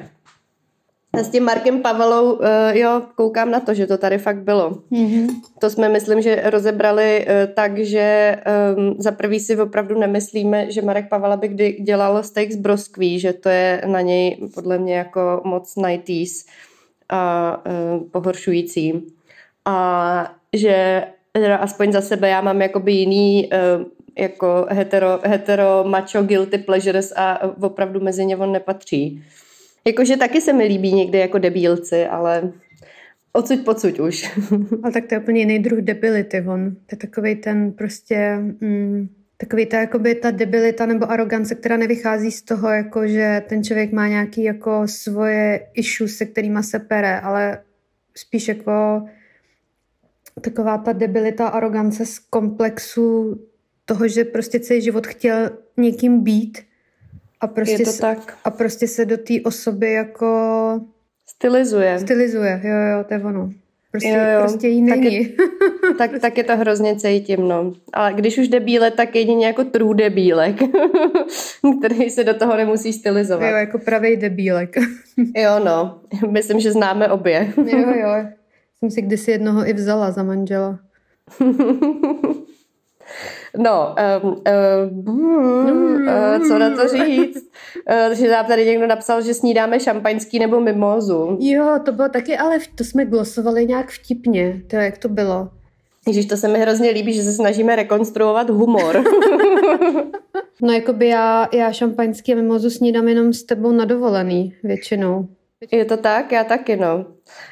s 1.24 1.28
tím 1.28 1.44
Markem 1.44 1.82
Pavelou, 1.82 2.32
uh, 2.32 2.46
jo, 2.72 3.02
koukám 3.14 3.50
na 3.50 3.60
to, 3.60 3.74
že 3.74 3.86
to 3.86 3.98
tady 3.98 4.18
fakt 4.18 4.38
bylo. 4.42 4.70
Mm-hmm. 4.70 5.26
To 5.60 5.70
jsme, 5.70 5.88
myslím, 5.88 6.22
že 6.22 6.42
rozebrali 6.44 7.26
uh, 7.26 7.54
tak, 7.54 7.78
že 7.78 8.36
um, 8.76 8.94
za 8.98 9.12
prvý 9.12 9.40
si 9.40 9.56
opravdu 9.56 9.98
nemyslíme, 9.98 10.70
že 10.70 10.82
Marek 10.82 11.08
Pavela 11.08 11.36
by 11.36 11.48
kdy 11.48 11.72
dělal 11.72 12.22
steak 12.22 12.52
z 12.52 12.56
broskví, 12.56 13.20
že 13.20 13.32
to 13.32 13.48
je 13.48 13.82
na 13.86 14.00
něj 14.00 14.36
podle 14.54 14.78
mě 14.78 14.96
jako 14.96 15.40
moc 15.44 15.76
90s 15.76 16.46
a 17.08 17.62
uh, 17.66 18.08
pohoršující. 18.10 19.06
A 19.64 20.34
že 20.52 21.06
teda 21.32 21.56
aspoň 21.56 21.92
za 21.92 22.00
sebe 22.00 22.28
já 22.28 22.40
mám 22.40 22.62
jakoby 22.62 22.92
jiný 22.92 23.50
uh, 23.52 23.86
jako 24.18 24.66
hetero, 24.70 25.20
hetero 25.22 25.84
macho 25.86 26.22
guilty 26.22 26.58
pleasures 26.58 27.12
a 27.16 27.40
opravdu 27.60 28.00
mezi 28.00 28.26
ně 28.26 28.36
on 28.36 28.52
nepatří. 28.52 29.24
Jakože 29.86 30.16
taky 30.16 30.40
se 30.40 30.52
mi 30.52 30.64
líbí 30.64 30.92
někdy 30.92 31.18
jako 31.18 31.38
debílci, 31.38 32.06
ale 32.06 32.52
odsud 33.32 33.64
pocud 33.64 34.00
už. 34.00 34.30
ale 34.82 34.92
tak 34.92 35.06
to 35.06 35.14
je 35.14 35.20
úplně 35.20 35.40
jiný 35.40 35.58
druh 35.58 35.78
debility, 35.78 36.40
on. 36.40 36.70
To 36.70 36.92
je 36.92 36.96
takový 36.96 37.36
ten 37.36 37.72
prostě... 37.72 38.36
Mm, 38.60 39.08
takový 39.36 39.66
ta, 39.66 39.80
jakoby 39.80 40.14
ta 40.14 40.30
debilita 40.30 40.86
nebo 40.86 41.10
arogance, 41.10 41.54
která 41.54 41.76
nevychází 41.76 42.30
z 42.30 42.42
toho, 42.42 42.68
jako 42.68 43.06
že 43.06 43.42
ten 43.48 43.64
člověk 43.64 43.92
má 43.92 44.08
nějaký 44.08 44.42
jako 44.42 44.82
svoje 44.88 45.66
issues, 45.74 46.16
se 46.16 46.26
kterými 46.26 46.62
se 46.62 46.78
pere, 46.78 47.20
ale 47.20 47.62
spíš 48.14 48.48
jako 48.48 49.02
taková 50.40 50.78
ta 50.78 50.92
debilita, 50.92 51.48
arogance 51.48 52.06
z 52.06 52.18
komplexu 52.18 53.40
toho, 53.84 54.08
že 54.08 54.24
prostě 54.24 54.60
celý 54.60 54.82
život 54.82 55.06
chtěl 55.06 55.50
někým 55.76 56.22
být 56.22 56.58
a 57.40 57.46
prostě, 57.46 57.72
je 57.72 57.78
to 57.84 57.92
se, 57.92 58.00
tak. 58.00 58.38
a 58.44 58.50
prostě 58.50 58.88
se 58.88 59.04
do 59.04 59.16
té 59.16 59.34
osoby 59.44 59.92
jako... 59.92 60.80
Stylizuje. 61.28 61.98
Stylizuje, 61.98 62.60
jo, 62.64 62.98
jo, 62.98 63.04
to 63.04 63.14
je 63.14 63.20
ono. 63.20 63.50
Prostě, 63.90 64.08
jo, 64.08 64.32
jo. 64.34 64.40
prostě 64.40 64.68
jí 64.68 64.82
není. 64.82 65.26
Tak, 65.26 65.40
je, 65.42 65.94
tak, 65.98 66.10
tak 66.20 66.38
je 66.38 66.44
to 66.44 66.56
hrozně 66.56 66.96
cítím, 66.96 67.48
no. 67.48 67.72
Ale 67.92 68.12
když 68.12 68.38
už 68.38 68.48
debíle, 68.48 68.90
tak 68.90 69.14
jedině 69.14 69.46
jako 69.46 69.64
true 69.64 69.94
debílek, 69.94 70.56
který 71.78 72.10
se 72.10 72.24
do 72.24 72.34
toho 72.34 72.56
nemusí 72.56 72.92
stylizovat. 72.92 73.50
Jo, 73.50 73.56
jako 73.56 73.78
pravý 73.78 74.16
debílek. 74.16 74.76
jo, 75.36 75.50
no. 75.64 76.00
Myslím, 76.30 76.60
že 76.60 76.72
známe 76.72 77.08
obě. 77.08 77.52
jo, 77.56 77.94
jo. 77.94 78.26
Jsem 78.78 78.90
si 78.90 79.02
kdysi 79.02 79.30
jednoho 79.30 79.68
i 79.68 79.72
vzala 79.72 80.10
za 80.10 80.22
manžela. 80.22 80.78
No, 83.58 83.94
um, 84.22 84.42
um, 84.88 86.06
uh, 86.06 86.48
co 86.48 86.58
na 86.58 86.70
to 86.70 86.88
říct? 86.88 87.44
Uh, 88.08 88.14
že 88.14 88.30
nám 88.30 88.46
tady 88.46 88.66
někdo 88.66 88.86
napsal, 88.86 89.22
že 89.22 89.34
snídáme 89.34 89.80
šampaňský 89.80 90.38
nebo 90.38 90.60
mimózu. 90.60 91.38
Jo, 91.40 91.78
to 91.84 91.92
bylo 91.92 92.08
taky, 92.08 92.36
ale 92.36 92.58
to 92.74 92.84
jsme 92.84 93.04
glosovali 93.04 93.66
nějak 93.66 93.90
vtipně. 93.90 94.62
To 94.66 94.76
jak 94.76 94.98
to 94.98 95.08
bylo? 95.08 95.48
Ježíš, 96.06 96.26
to 96.26 96.36
se 96.36 96.48
mi 96.48 96.58
hrozně 96.58 96.90
líbí, 96.90 97.12
že 97.12 97.22
se 97.22 97.32
snažíme 97.32 97.76
rekonstruovat 97.76 98.50
humor. 98.50 99.04
no, 100.62 100.72
jakoby 100.72 101.08
já, 101.08 101.48
já 101.52 101.72
šampaňský 101.72 102.32
a 102.32 102.36
mimozu 102.36 102.70
snídám 102.70 103.08
jenom 103.08 103.32
s 103.32 103.42
tebou 103.42 103.72
na 103.72 103.84
dovolený 103.84 104.54
většinou. 104.62 105.28
Je 105.72 105.84
to 105.84 105.96
tak? 105.96 106.32
Já 106.32 106.44
taky, 106.44 106.76
no. 106.76 107.06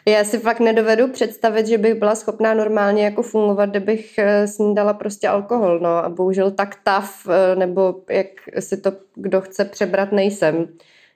Já 0.08 0.24
si 0.24 0.38
fakt 0.38 0.60
nedovedu 0.60 1.08
představit, 1.08 1.66
že 1.66 1.78
bych 1.78 1.94
byla 1.94 2.14
schopná 2.14 2.54
normálně 2.54 3.04
jako 3.04 3.22
fungovat, 3.22 3.70
kdybych 3.70 4.18
eh, 4.18 4.48
snídala 4.48 4.92
prostě 4.92 5.28
alkohol, 5.28 5.78
no 5.80 5.88
a 5.90 6.08
bohužel 6.08 6.50
tak 6.50 6.76
tav, 6.84 7.26
eh, 7.28 7.56
nebo 7.56 7.94
jak 8.10 8.26
si 8.58 8.76
to 8.76 8.92
kdo 9.14 9.40
chce 9.40 9.64
přebrat, 9.64 10.12
nejsem. 10.12 10.68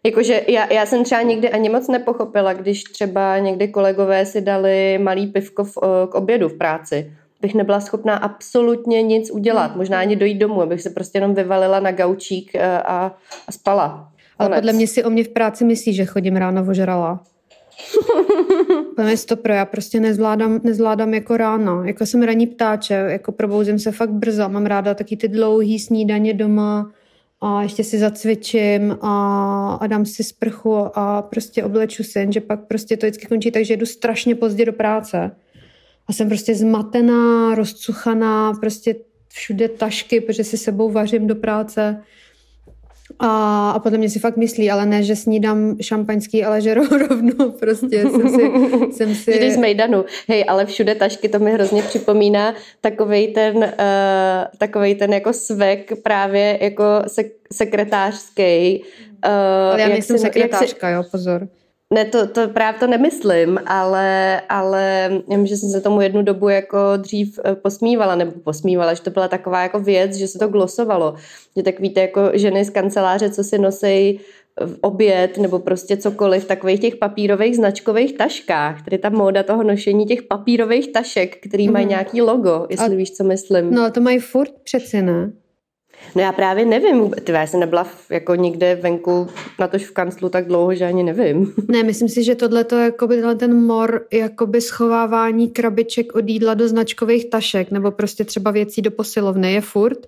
Jakože 0.06 0.44
já, 0.48 0.72
já 0.72 0.86
jsem 0.86 1.04
třeba 1.04 1.22
nikdy 1.22 1.50
ani 1.50 1.68
moc 1.68 1.88
nepochopila, 1.88 2.52
když 2.52 2.84
třeba 2.84 3.38
někdy 3.38 3.68
kolegové 3.68 4.26
si 4.26 4.40
dali 4.40 4.98
malý 4.98 5.26
pivko 5.26 5.64
v, 5.64 5.78
eh, 5.82 6.06
k 6.06 6.14
obědu 6.14 6.48
v 6.48 6.58
práci. 6.58 7.12
Bych 7.40 7.54
nebyla 7.54 7.80
schopná 7.80 8.16
absolutně 8.16 9.02
nic 9.02 9.30
udělat, 9.30 9.76
možná 9.76 10.00
ani 10.00 10.16
dojít 10.16 10.38
domů, 10.38 10.62
abych 10.62 10.82
se 10.82 10.90
prostě 10.90 11.18
jenom 11.18 11.34
vyvalila 11.34 11.80
na 11.80 11.92
gaučík 11.92 12.56
a, 12.56 13.16
a 13.46 13.52
spala. 13.52 14.12
Ale 14.38 14.56
podle 14.56 14.72
mě 14.72 14.86
si 14.86 15.04
o 15.04 15.10
mě 15.10 15.24
v 15.24 15.28
práci 15.28 15.64
myslí, 15.64 15.94
že 15.94 16.04
chodím 16.04 16.36
ráno 16.36 16.66
ožrala. 16.70 17.22
Pane 18.96 19.14
pro, 19.42 19.52
já 19.52 19.64
prostě 19.64 20.00
nezvládám, 20.00 20.60
nezvládám 20.64 21.14
jako 21.14 21.36
ráno. 21.36 21.84
Jako 21.84 22.06
jsem 22.06 22.22
ranní 22.22 22.46
ptáče, 22.46 22.94
jako 22.94 23.32
probouzím 23.32 23.78
se 23.78 23.92
fakt 23.92 24.10
brzo. 24.10 24.48
Mám 24.48 24.66
ráda 24.66 24.94
taky 24.94 25.16
ty 25.16 25.28
dlouhý 25.28 25.78
snídaně 25.78 26.34
doma 26.34 26.92
a 27.40 27.62
ještě 27.62 27.84
si 27.84 27.98
zacvičím 27.98 28.98
a, 29.00 29.78
a 29.80 29.86
dám 29.86 30.06
si 30.06 30.24
sprchu 30.24 30.98
a 30.98 31.22
prostě 31.22 31.64
obleču 31.64 32.04
se, 32.04 32.26
že 32.32 32.40
pak 32.40 32.60
prostě 32.60 32.96
to 32.96 33.06
vždycky 33.06 33.26
končí 33.26 33.50
tak, 33.50 33.64
že 33.64 33.76
jdu 33.76 33.86
strašně 33.86 34.34
pozdě 34.34 34.64
do 34.64 34.72
práce. 34.72 35.30
A 36.08 36.12
jsem 36.12 36.28
prostě 36.28 36.54
zmatená, 36.54 37.54
rozcuchaná, 37.54 38.52
prostě 38.52 38.94
všude 39.28 39.68
tašky, 39.68 40.20
protože 40.20 40.44
si 40.44 40.58
sebou 40.58 40.90
vařím 40.90 41.26
do 41.26 41.34
práce. 41.34 42.02
A, 43.20 43.70
a 43.70 43.78
podle 43.78 43.98
mě 43.98 44.10
si 44.10 44.18
fakt 44.18 44.36
myslí, 44.36 44.70
ale 44.70 44.86
ne, 44.86 45.02
že 45.02 45.16
snídám 45.16 45.76
šampaňský, 45.80 46.44
ale 46.44 46.60
že 46.60 46.74
rovno 47.08 47.50
prostě 47.60 48.02
jsem 48.02 48.28
si... 48.28 48.50
Jsem 48.92 49.14
si... 49.14 49.52
Z 49.52 49.56
Mejdanu. 49.56 50.04
Hej, 50.28 50.44
ale 50.48 50.66
všude 50.66 50.94
tašky, 50.94 51.28
to 51.28 51.38
mi 51.38 51.52
hrozně 51.52 51.82
připomíná 51.82 52.54
takovej 52.80 53.28
ten, 53.28 53.56
uh, 53.56 53.64
takovej 54.58 54.94
ten 54.94 55.12
jako 55.12 55.32
svek 55.32 56.02
právě 56.02 56.58
jako 56.60 56.84
sek- 56.84 57.30
sekretářský. 57.52 58.82
Uh, 59.26 59.32
ale 59.72 59.80
já 59.80 59.88
nejsem 59.88 60.18
sekretářka, 60.18 60.88
si... 60.88 60.94
jo, 60.94 61.02
pozor. 61.10 61.48
Ne, 61.94 62.04
to, 62.04 62.26
to 62.26 62.48
právě 62.48 62.80
to 62.80 62.86
nemyslím, 62.86 63.60
ale, 63.66 64.40
ale 64.48 65.10
vím, 65.28 65.46
že 65.46 65.56
jsem 65.56 65.70
se 65.70 65.80
tomu 65.80 66.00
jednu 66.00 66.22
dobu 66.22 66.48
jako 66.48 66.78
dřív 66.96 67.40
eh, 67.44 67.54
posmívala, 67.54 68.14
nebo 68.14 68.32
posmívala, 68.32 68.94
že 68.94 69.02
to 69.02 69.10
byla 69.10 69.28
taková 69.28 69.62
jako 69.62 69.80
věc, 69.80 70.14
že 70.14 70.28
se 70.28 70.38
to 70.38 70.48
glosovalo. 70.48 71.14
Že 71.56 71.62
tak 71.62 71.80
víte, 71.80 72.00
jako 72.00 72.30
ženy 72.34 72.64
z 72.64 72.70
kanceláře, 72.70 73.30
co 73.30 73.44
si 73.44 73.58
nosí 73.58 74.20
v 74.66 74.78
oběd 74.80 75.38
nebo 75.38 75.58
prostě 75.58 75.96
cokoliv 75.96 76.44
v 76.44 76.48
takových 76.48 76.80
těch 76.80 76.96
papírových 76.96 77.56
značkových 77.56 78.16
taškách, 78.16 78.84
tady 78.84 78.98
ta 78.98 79.10
móda 79.10 79.42
toho 79.42 79.62
nošení 79.62 80.06
těch 80.06 80.22
papírových 80.22 80.92
tašek, 80.92 81.36
který 81.48 81.68
mají 81.68 81.84
mm. 81.84 81.88
nějaký 81.88 82.22
logo, 82.22 82.66
jestli 82.70 82.94
A, 82.94 82.98
víš, 82.98 83.10
co 83.10 83.24
myslím. 83.24 83.74
No, 83.74 83.90
to 83.90 84.00
mají 84.00 84.18
furt 84.18 84.50
přeci, 84.64 85.02
ne? 85.02 85.32
No 86.14 86.22
já 86.22 86.32
právě 86.32 86.64
nevím, 86.64 87.10
ty 87.10 87.32
já 87.32 87.46
jsem 87.46 87.60
nebyla 87.60 87.86
jako 88.10 88.34
nikde 88.34 88.74
venku, 88.74 89.28
na 89.58 89.68
tož 89.68 89.86
v 89.86 89.92
kanclu 89.92 90.28
tak 90.28 90.46
dlouho, 90.46 90.74
že 90.74 90.84
ani 90.84 91.02
nevím. 91.02 91.52
Ne, 91.68 91.82
myslím 91.82 92.08
si, 92.08 92.24
že 92.24 92.34
tohle 92.34 92.64
to 92.64 92.78
jakoby 92.78 93.22
ten 93.36 93.62
mor 93.62 94.06
jakoby 94.12 94.60
schovávání 94.60 95.48
krabiček 95.48 96.14
od 96.14 96.28
jídla 96.28 96.54
do 96.54 96.68
značkových 96.68 97.30
tašek 97.30 97.70
nebo 97.70 97.90
prostě 97.90 98.24
třeba 98.24 98.50
věcí 98.50 98.82
do 98.82 98.90
posilovny 98.90 99.52
je 99.52 99.60
furt. 99.60 99.98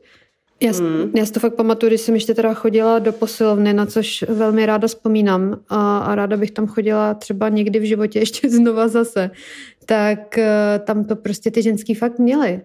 Já, 0.63 0.73
hmm. 0.73 1.11
já 1.17 1.27
si 1.27 1.33
to 1.33 1.41
fakt 1.41 1.55
pamatuju, 1.55 1.91
když 1.91 2.01
jsem 2.01 2.15
ještě 2.15 2.35
teda 2.35 2.55
chodila 2.55 2.99
do 2.99 3.13
posilovny, 3.13 3.73
na 3.73 3.87
což 3.87 4.25
velmi 4.29 4.67
ráda 4.67 4.89
vzpomínám 4.89 5.61
a, 5.69 5.99
a 5.99 6.15
ráda 6.15 6.37
bych 6.37 6.51
tam 6.51 6.67
chodila 6.67 7.15
třeba 7.15 7.49
někdy 7.49 7.79
v 7.79 7.89
životě 7.89 8.19
ještě 8.19 8.51
znova 8.51 8.89
zase, 8.89 9.31
tak 9.87 10.39
uh, 10.39 10.85
tam 10.85 11.05
to 11.05 11.17
prostě 11.17 11.51
ty 11.51 11.63
ženský 11.63 11.95
fakt 11.95 12.19
měli. 12.19 12.61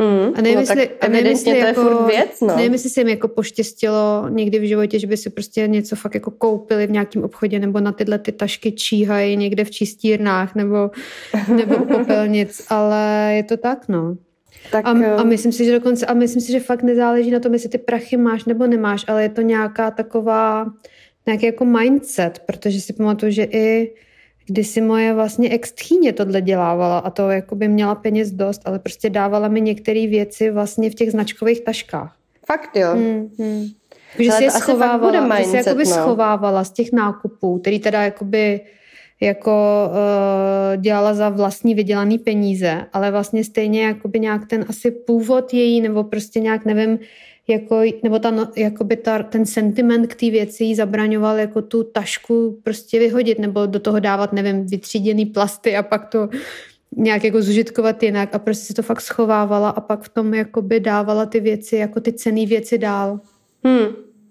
Mm, 0.00 0.32
a 0.34 0.40
nevím, 0.40 0.54
no, 0.54 0.60
jestli, 0.60 0.90
a 1.00 1.08
nevím, 1.08 1.26
jestli, 1.26 1.52
to 1.52 1.58
jako, 1.58 1.80
je 1.80 1.86
furt 1.86 2.06
věc, 2.06 2.40
no. 2.40 2.56
nevím, 2.56 2.72
jestli 2.72 2.90
se 2.90 3.00
jim 3.00 3.08
jako 3.08 3.28
poštěstilo 3.28 4.26
někdy 4.28 4.58
v 4.58 4.68
životě, 4.68 4.98
že 4.98 5.06
by 5.06 5.16
si 5.16 5.30
prostě 5.30 5.68
něco 5.68 5.96
fakt 5.96 6.14
jako 6.14 6.30
koupili 6.30 6.86
v 6.86 6.90
nějakém 6.90 7.24
obchodě 7.24 7.58
nebo 7.58 7.80
na 7.80 7.92
tyhle 7.92 8.18
ty 8.18 8.32
tašky 8.32 8.72
číhají 8.72 9.36
někde 9.36 9.64
v 9.64 9.70
čistírnách 9.70 10.54
nebo, 10.54 10.90
nebo 11.48 11.76
popelnic, 11.78 12.66
ale 12.70 13.32
je 13.36 13.42
to 13.42 13.56
tak, 13.56 13.88
no. 13.88 14.16
Tak, 14.72 14.86
a, 14.86 14.90
a, 14.90 15.24
myslím 15.24 15.52
si, 15.52 15.64
že 15.64 15.72
dokonce, 15.72 16.06
a 16.06 16.14
myslím 16.14 16.42
si, 16.42 16.52
že 16.52 16.60
fakt 16.60 16.82
nezáleží 16.82 17.30
na 17.30 17.40
tom, 17.40 17.52
jestli 17.52 17.68
ty 17.68 17.78
prachy 17.78 18.16
máš 18.16 18.44
nebo 18.44 18.66
nemáš, 18.66 19.04
ale 19.08 19.22
je 19.22 19.28
to 19.28 19.40
nějaká 19.40 19.90
taková, 19.90 20.66
nějaký 21.26 21.46
jako 21.46 21.64
mindset, 21.64 22.38
protože 22.46 22.80
si 22.80 22.92
pamatuju, 22.92 23.32
že 23.32 23.44
i 23.44 23.94
kdy 24.48 24.64
si 24.64 24.80
moje 24.80 25.14
vlastně 25.14 25.50
ex 25.50 25.74
tohle 26.14 26.40
dělávala 26.40 26.98
a 26.98 27.10
to 27.10 27.30
jako 27.30 27.54
by 27.54 27.68
měla 27.68 27.94
peněz 27.94 28.30
dost, 28.30 28.62
ale 28.64 28.78
prostě 28.78 29.10
dávala 29.10 29.48
mi 29.48 29.60
některé 29.60 30.06
věci 30.06 30.50
vlastně 30.50 30.90
v 30.90 30.94
těch 30.94 31.10
značkových 31.10 31.60
taškách. 31.60 32.16
Fakt 32.46 32.76
jo? 32.76 32.92
Hmm, 32.92 33.30
hmm. 33.38 33.66
Že 34.18 34.30
si 34.32 34.44
je 34.44 34.50
schovávala, 34.50 35.20
mindset, 35.20 35.44
že 35.44 35.62
si 35.62 35.68
jakoby 35.68 35.84
no. 35.84 35.94
schovávala 35.94 36.64
z 36.64 36.70
těch 36.70 36.92
nákupů, 36.92 37.58
který 37.58 37.78
teda 37.78 38.02
jakoby 38.02 38.60
jako 39.20 39.90
uh, 39.90 40.82
dělala 40.82 41.14
za 41.14 41.28
vlastní 41.28 41.74
vydělaný 41.74 42.18
peníze, 42.18 42.86
ale 42.92 43.10
vlastně 43.10 43.44
stejně 43.44 43.82
jakoby 43.82 44.20
nějak 44.20 44.46
ten 44.46 44.64
asi 44.68 44.90
původ 44.90 45.54
její, 45.54 45.80
nebo 45.80 46.04
prostě 46.04 46.40
nějak 46.40 46.64
nevím, 46.64 46.98
jako, 47.48 47.80
nebo 48.02 48.18
ta, 48.18 48.30
no, 48.30 48.48
jakoby 48.56 48.96
ta, 48.96 49.22
ten 49.22 49.46
sentiment 49.46 50.06
k 50.06 50.14
té 50.14 50.30
věci 50.30 50.64
jí 50.64 50.74
zabraňoval 50.74 51.38
jako 51.38 51.62
tu 51.62 51.84
tašku 51.84 52.60
prostě 52.62 52.98
vyhodit 52.98 53.38
nebo 53.38 53.66
do 53.66 53.80
toho 53.80 54.00
dávat, 54.00 54.32
nevím, 54.32 54.66
vytříděný 54.66 55.26
plasty 55.26 55.76
a 55.76 55.82
pak 55.82 56.08
to 56.08 56.28
nějak 56.96 57.24
jako 57.24 57.42
zužitkovat 57.42 58.02
jinak 58.02 58.34
a 58.34 58.38
prostě 58.38 58.66
si 58.66 58.74
to 58.74 58.82
fakt 58.82 59.00
schovávala 59.00 59.70
a 59.70 59.80
pak 59.80 60.02
v 60.02 60.08
tom 60.08 60.34
jakoby 60.34 60.80
dávala 60.80 61.26
ty 61.26 61.40
věci, 61.40 61.76
jako 61.76 62.00
ty 62.00 62.12
cené 62.12 62.46
věci 62.46 62.78
dál. 62.78 63.20
Hmm. 63.64 63.88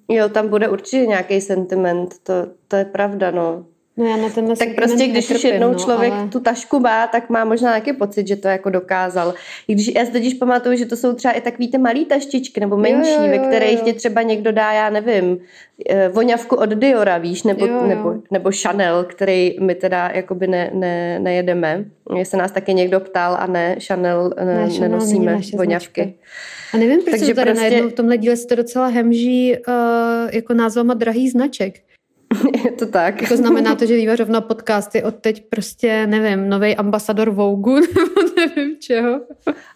Jo, 0.09 0.29
tam 0.29 0.49
bude 0.49 0.69
určitě 0.69 1.05
nějaký 1.05 1.41
sentiment, 1.41 2.15
to, 2.23 2.33
to 2.67 2.75
je 2.75 2.85
pravda, 2.85 3.31
no. 3.31 3.65
No 3.97 4.05
já 4.05 4.17
na 4.17 4.29
tenhle 4.29 4.55
tak 4.55 4.75
prostě, 4.75 5.07
když 5.07 5.31
už 5.31 5.43
jednou 5.43 5.71
no, 5.71 5.79
člověk 5.79 6.13
ale... 6.13 6.27
tu 6.27 6.39
tašku 6.39 6.79
má, 6.79 7.07
tak 7.07 7.29
má 7.29 7.45
možná 7.45 7.69
nějaký 7.69 7.93
pocit, 7.93 8.27
že 8.27 8.35
to 8.35 8.47
jako 8.47 8.69
dokázal. 8.69 9.33
I 9.67 9.73
když 9.73 9.87
já 9.87 10.05
si 10.05 10.11
totiž 10.11 10.33
pamatuju, 10.33 10.77
že 10.77 10.85
to 10.85 10.95
jsou 10.95 11.13
třeba 11.13 11.31
i 11.31 11.41
takový 11.41 11.71
ty 11.71 11.77
malý 11.77 12.05
taštičky 12.05 12.59
nebo 12.59 12.77
menší, 12.77 13.11
jo, 13.11 13.17
jo, 13.17 13.25
jo, 13.25 13.31
ve 13.31 13.47
kterých 13.47 13.81
ti 13.81 13.93
třeba 13.93 14.21
někdo 14.21 14.51
dá, 14.51 14.71
já 14.71 14.89
nevím, 14.89 15.37
eh, 15.89 16.09
voňavku 16.09 16.55
od 16.55 16.69
Diora, 16.69 17.17
víš, 17.17 17.43
nebo, 17.43 17.65
jo, 17.65 17.73
jo. 17.73 17.87
nebo, 17.87 18.15
nebo 18.31 18.49
Chanel, 18.61 19.03
který 19.03 19.55
my 19.61 19.75
teda 19.75 20.11
jakoby 20.13 20.47
ne, 20.47 20.71
ne, 20.73 21.19
nejedeme. 21.19 21.85
Jestli 22.17 22.37
nás 22.37 22.51
taky 22.51 22.73
někdo 22.73 22.99
ptal 22.99 23.37
a 23.39 23.47
ne, 23.47 23.75
Chanel, 23.87 24.33
ne, 24.37 24.45
ne 24.45 24.69
Chanel 24.69 24.89
nenosíme 24.89 25.39
voňavky. 25.55 26.01
Značky. 26.01 26.13
A 26.73 26.77
nevím, 26.77 27.01
proč 27.01 27.19
Takže 27.19 27.33
tady 27.33 27.51
prostě... 27.51 27.69
najednou 27.69 27.89
v 27.89 27.93
tomhle 27.93 28.17
díle 28.17 28.37
se 28.37 28.47
to 28.47 28.55
docela 28.55 28.87
hemží 28.87 29.55
uh, 29.67 29.73
jako 30.31 30.53
názvama 30.53 30.93
drahých 30.93 31.31
značek. 31.31 31.79
Je 32.65 32.71
to 32.71 32.85
tak. 32.85 33.21
Jako 33.21 33.37
znamená 33.37 33.75
to, 33.75 33.85
že 33.85 33.95
Vývařovna 33.95 34.41
podcast 34.41 34.95
je 34.95 35.03
od 35.03 35.15
teď 35.15 35.49
prostě, 35.49 36.07
nevím, 36.07 36.49
nový 36.49 36.75
ambasador 36.75 37.29
Vogue 37.29 37.81
nebo 37.95 38.21
nevím 38.37 38.77
čeho. 38.79 39.21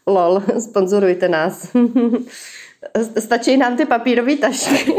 Lol, 0.07 0.43
sponzorujte 0.59 1.29
nás. 1.29 1.71
Stačí 3.19 3.57
nám 3.57 3.77
ty 3.77 3.85
papírové 3.85 4.37
tašky. 4.37 4.93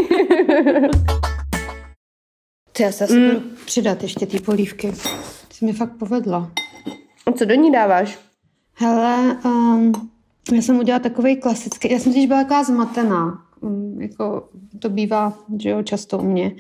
Ty 2.72 2.82
já 2.82 2.92
se 2.92 3.04
asi 3.04 3.18
mm. 3.18 3.56
přidat 3.64 4.02
ještě 4.02 4.26
ty 4.26 4.40
polívky. 4.40 4.92
Ty 5.58 5.66
mi 5.66 5.72
fakt 5.72 5.92
povedla. 5.98 6.50
A 7.26 7.32
co 7.32 7.44
do 7.44 7.54
ní 7.54 7.72
dáváš? 7.72 8.18
Hele, 8.74 9.36
um, 9.44 9.92
já 10.52 10.62
jsem 10.62 10.78
udělala 10.78 11.02
takový 11.02 11.36
klasický, 11.36 11.92
já 11.92 11.98
jsem 11.98 12.12
když 12.12 12.26
byla 12.26 12.42
taková 12.42 12.64
zmatená, 12.64 13.42
um, 13.60 14.00
jako 14.00 14.48
to 14.78 14.88
bývá, 14.88 15.38
že 15.58 15.70
jo, 15.70 15.82
často 15.82 16.18
u 16.18 16.22
mě. 16.22 16.52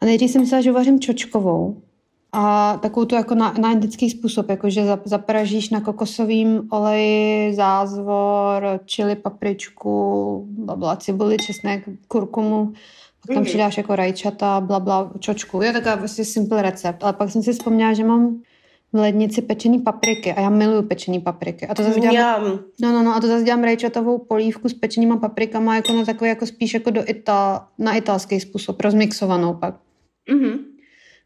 A 0.00 0.04
nejdřív 0.04 0.30
jsem 0.30 0.40
myslela, 0.40 0.62
že 0.62 0.70
uvařím 0.70 1.00
čočkovou. 1.00 1.82
A 2.32 2.76
takovou 2.82 3.06
tu 3.06 3.14
jako 3.14 3.34
na, 3.34 3.54
na 3.60 3.72
indický 3.72 4.10
způsob, 4.10 4.48
jakože 4.48 4.82
zapražíš 5.04 5.70
na 5.70 5.80
kokosovém 5.80 6.68
oleji 6.70 7.54
zázvor, 7.54 8.80
čili, 8.84 9.16
papričku, 9.16 10.44
blabla, 10.50 10.96
cibuli, 10.96 11.36
česnek, 11.36 11.84
kurkumu, 12.08 12.72
pak 13.20 13.34
tam 13.34 13.36
mm. 13.36 13.44
přidáš 13.44 13.76
jako 13.76 13.96
rajčata, 13.96 14.60
blabla, 14.60 15.12
čočku. 15.18 15.62
Je 15.62 15.72
taková 15.72 15.94
vlastně 15.94 16.24
simple 16.24 16.62
recept. 16.62 17.04
Ale 17.04 17.12
pak 17.12 17.30
jsem 17.30 17.42
si 17.42 17.52
vzpomněla, 17.52 17.92
že 17.92 18.04
mám 18.04 18.40
v 18.92 18.96
lednici 18.96 19.42
pečený 19.42 19.78
papriky 19.78 20.32
a 20.32 20.40
já 20.40 20.50
miluju 20.50 20.82
pečený 20.82 21.20
papriky. 21.20 21.66
A 21.66 21.74
to 21.74 21.82
zase 21.82 22.00
dělám, 22.00 22.60
no, 22.80 22.92
no, 22.92 23.02
no, 23.02 23.14
a 23.14 23.20
to 23.20 23.26
zase 23.26 23.44
dělám 23.44 23.64
rajčatovou 23.64 24.18
polívku 24.18 24.68
s 24.68 24.74
pečenýma 24.74 25.16
paprikama 25.16 25.76
jako 25.76 25.92
na 25.92 26.04
takový 26.04 26.28
jako 26.28 26.46
spíš 26.46 26.74
jako 26.74 26.90
do 26.90 27.10
Ital, 27.10 27.64
na 27.78 27.94
italský 27.94 28.40
způsob, 28.40 28.80
rozmixovanou 28.80 29.54
pak. 29.54 29.74
Mm-hmm. 30.28 30.58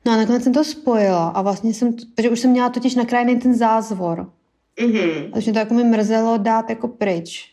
No 0.07 0.13
a 0.13 0.17
nakonec 0.17 0.43
jsem 0.43 0.53
to 0.53 0.65
spojila 0.65 1.29
a 1.29 1.43
vlastně 1.43 1.75
jsem, 1.75 1.95
protože 2.15 2.31
už 2.31 2.41
jsem 2.41 2.51
měla 2.51 2.69
totiž 2.69 2.95
nakrájený 2.95 3.37
ten 3.37 3.55
zázvor. 3.55 4.31
Mm-hmm. 4.79 5.31
Takže 5.33 5.53
to 5.53 5.59
jako 5.59 5.75
mi 5.75 5.85
mrzelo 5.85 6.39
dát 6.39 6.71
jako 6.71 6.89
pryč. 6.89 7.51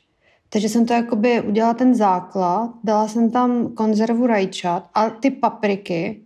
Takže 0.49 0.69
jsem 0.69 0.85
to 0.85 0.93
jakoby 0.93 1.41
udělala 1.41 1.73
ten 1.73 1.95
základ, 1.95 2.73
dala 2.83 3.07
jsem 3.07 3.31
tam 3.31 3.73
konzervu 3.73 4.27
rajčat 4.27 4.89
a 4.93 5.09
ty 5.09 5.31
papriky, 5.31 6.21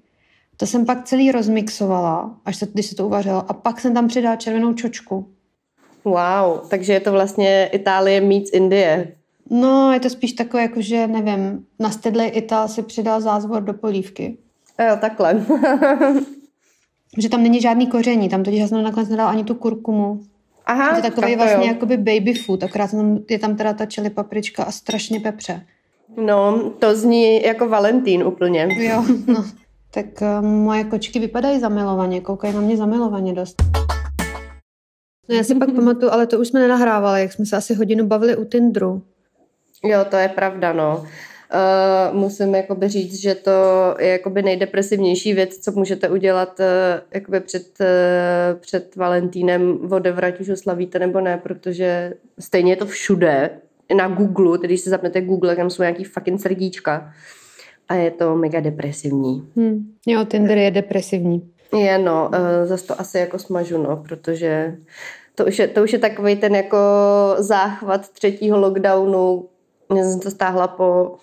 to 0.57 0.65
jsem 0.65 0.85
pak 0.85 1.03
celý 1.03 1.31
rozmixovala, 1.31 2.39
až 2.45 2.55
se, 2.55 2.67
když 2.73 2.85
se 2.85 2.95
to 2.95 3.05
uvařilo, 3.05 3.51
a 3.51 3.53
pak 3.53 3.79
jsem 3.79 3.93
tam 3.93 4.07
přidala 4.07 4.35
červenou 4.35 4.73
čočku. 4.73 5.29
Wow, 6.03 6.67
takže 6.69 6.93
je 6.93 6.99
to 6.99 7.11
vlastně 7.11 7.69
Itálie 7.73 8.21
meets 8.21 8.53
Indie. 8.53 9.15
No, 9.49 9.93
je 9.93 9.99
to 9.99 10.09
spíš 10.09 10.33
takové, 10.33 10.61
jako 10.63 10.81
že, 10.81 11.07
nevím, 11.07 11.65
na 11.79 11.91
stedli 11.91 12.27
Itál 12.27 12.67
si 12.67 12.83
přidal 12.83 13.21
zázvor 13.21 13.63
do 13.63 13.73
polívky. 13.73 14.37
Jo, 14.79 14.97
takhle. 15.01 15.45
že 17.17 17.29
tam 17.29 17.43
není 17.43 17.61
žádný 17.61 17.87
koření, 17.87 18.29
tam 18.29 18.43
totiž 18.43 18.59
já 18.59 18.67
jsem 18.67 18.83
nakonec 18.83 19.09
nedal 19.09 19.27
ani 19.27 19.43
tu 19.43 19.55
kurkumu. 19.55 20.21
Aha, 20.65 20.95
je 20.95 21.01
to 21.01 21.09
takový 21.09 21.31
tak 21.31 21.37
vlastně 21.37 21.67
jo. 21.67 21.73
jakoby 21.73 21.97
baby 21.97 22.33
food, 22.33 22.63
akorát 22.63 22.89
je 23.29 23.39
tam 23.39 23.55
teda 23.55 23.73
ta 23.73 23.85
čili 23.85 24.09
paprička 24.09 24.63
a 24.63 24.71
strašně 24.71 25.19
pepře. 25.19 25.65
No, 26.17 26.69
to 26.79 26.95
zní 26.95 27.43
jako 27.43 27.69
Valentín 27.69 28.23
úplně. 28.23 28.67
Jo, 28.77 29.03
no. 29.27 29.45
Tak 29.91 30.05
uh, 30.21 30.45
moje 30.45 30.83
kočky 30.83 31.19
vypadají 31.19 31.59
zamilovaně, 31.59 32.21
koukají 32.21 32.53
na 32.53 32.61
mě 32.61 32.77
zamilovaně 32.77 33.33
dost. 33.33 33.63
No 35.29 35.35
já 35.35 35.43
si 35.43 35.55
pak 35.55 35.71
pamatuju, 35.75 36.11
ale 36.11 36.27
to 36.27 36.39
už 36.39 36.47
jsme 36.47 36.59
nenahrávali, 36.59 37.21
jak 37.21 37.33
jsme 37.33 37.45
se 37.45 37.57
asi 37.57 37.73
hodinu 37.73 38.07
bavili 38.07 38.37
u 38.37 38.45
Tindru. 38.45 39.01
Jo, 39.83 40.05
to 40.09 40.17
je 40.17 40.29
pravda, 40.29 40.73
no. 40.73 41.05
Uh, 41.53 42.17
musím 42.17 42.55
jakoby 42.55 42.89
říct, 42.89 43.21
že 43.21 43.35
to 43.35 43.51
je 43.99 44.07
jakoby 44.07 44.41
nejdepresivnější 44.41 45.33
věc, 45.33 45.57
co 45.57 45.71
můžete 45.71 46.09
udělat 46.09 46.59
uh, 46.59 46.65
jakoby 47.13 47.39
před, 47.39 47.67
uh, 47.79 48.59
před 48.59 48.95
Valentínem, 48.95 49.79
odevrať 49.91 50.39
už 50.39 50.49
oslavíte 50.49 50.99
nebo 50.99 51.21
ne, 51.21 51.37
protože 51.37 52.13
stejně 52.39 52.71
je 52.71 52.75
to 52.75 52.85
všude, 52.85 53.49
na 53.93 54.07
Google, 54.07 54.57
tedy 54.57 54.73
když 54.73 54.81
se 54.81 54.89
zapnete 54.89 55.21
Google, 55.21 55.55
tam 55.55 55.69
jsou 55.69 55.81
nějaký 55.83 56.03
fucking 56.03 56.41
srdíčka 56.41 57.13
a 57.89 57.93
je 57.93 58.11
to 58.11 58.35
mega 58.35 58.59
depresivní. 58.59 59.47
Hmm. 59.55 59.93
Jo, 60.07 60.25
Tinder 60.25 60.57
je 60.57 60.71
depresivní. 60.71 61.51
Je, 61.79 61.97
no, 61.97 62.29
uh, 62.33 62.67
zase 62.67 62.87
to 62.87 63.01
asi 63.01 63.17
jako 63.17 63.39
smažu, 63.39 63.83
no, 63.83 63.97
protože 63.97 64.75
to 65.35 65.45
už 65.45 65.59
je, 65.59 65.67
to 65.67 65.83
už 65.83 65.93
je 65.93 65.99
takový 65.99 66.35
ten 66.35 66.55
jako 66.55 66.77
záchvat 67.37 68.09
třetího 68.09 68.59
lockdownu. 68.59 69.49
Já 69.97 70.03
jsem 70.03 70.19
to 70.19 70.31
stáhla 70.31 70.67
po 70.67 71.15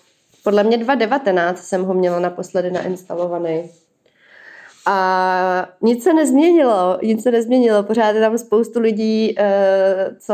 podle 0.43 0.63
mě 0.63 0.77
2019 0.77 1.63
jsem 1.63 1.83
ho 1.83 1.93
měla 1.93 2.19
naposledy 2.19 2.71
nainstalovaný. 2.71 3.69
A 4.85 5.69
nic 5.81 6.03
se 6.03 6.13
nezměnilo, 6.13 6.99
nic 7.03 7.23
se 7.23 7.31
nezměnilo. 7.31 7.83
Pořád 7.83 8.15
je 8.15 8.21
tam 8.21 8.37
spoustu 8.37 8.79
lidí, 8.79 9.35
eh, 9.37 10.15
co 10.19 10.33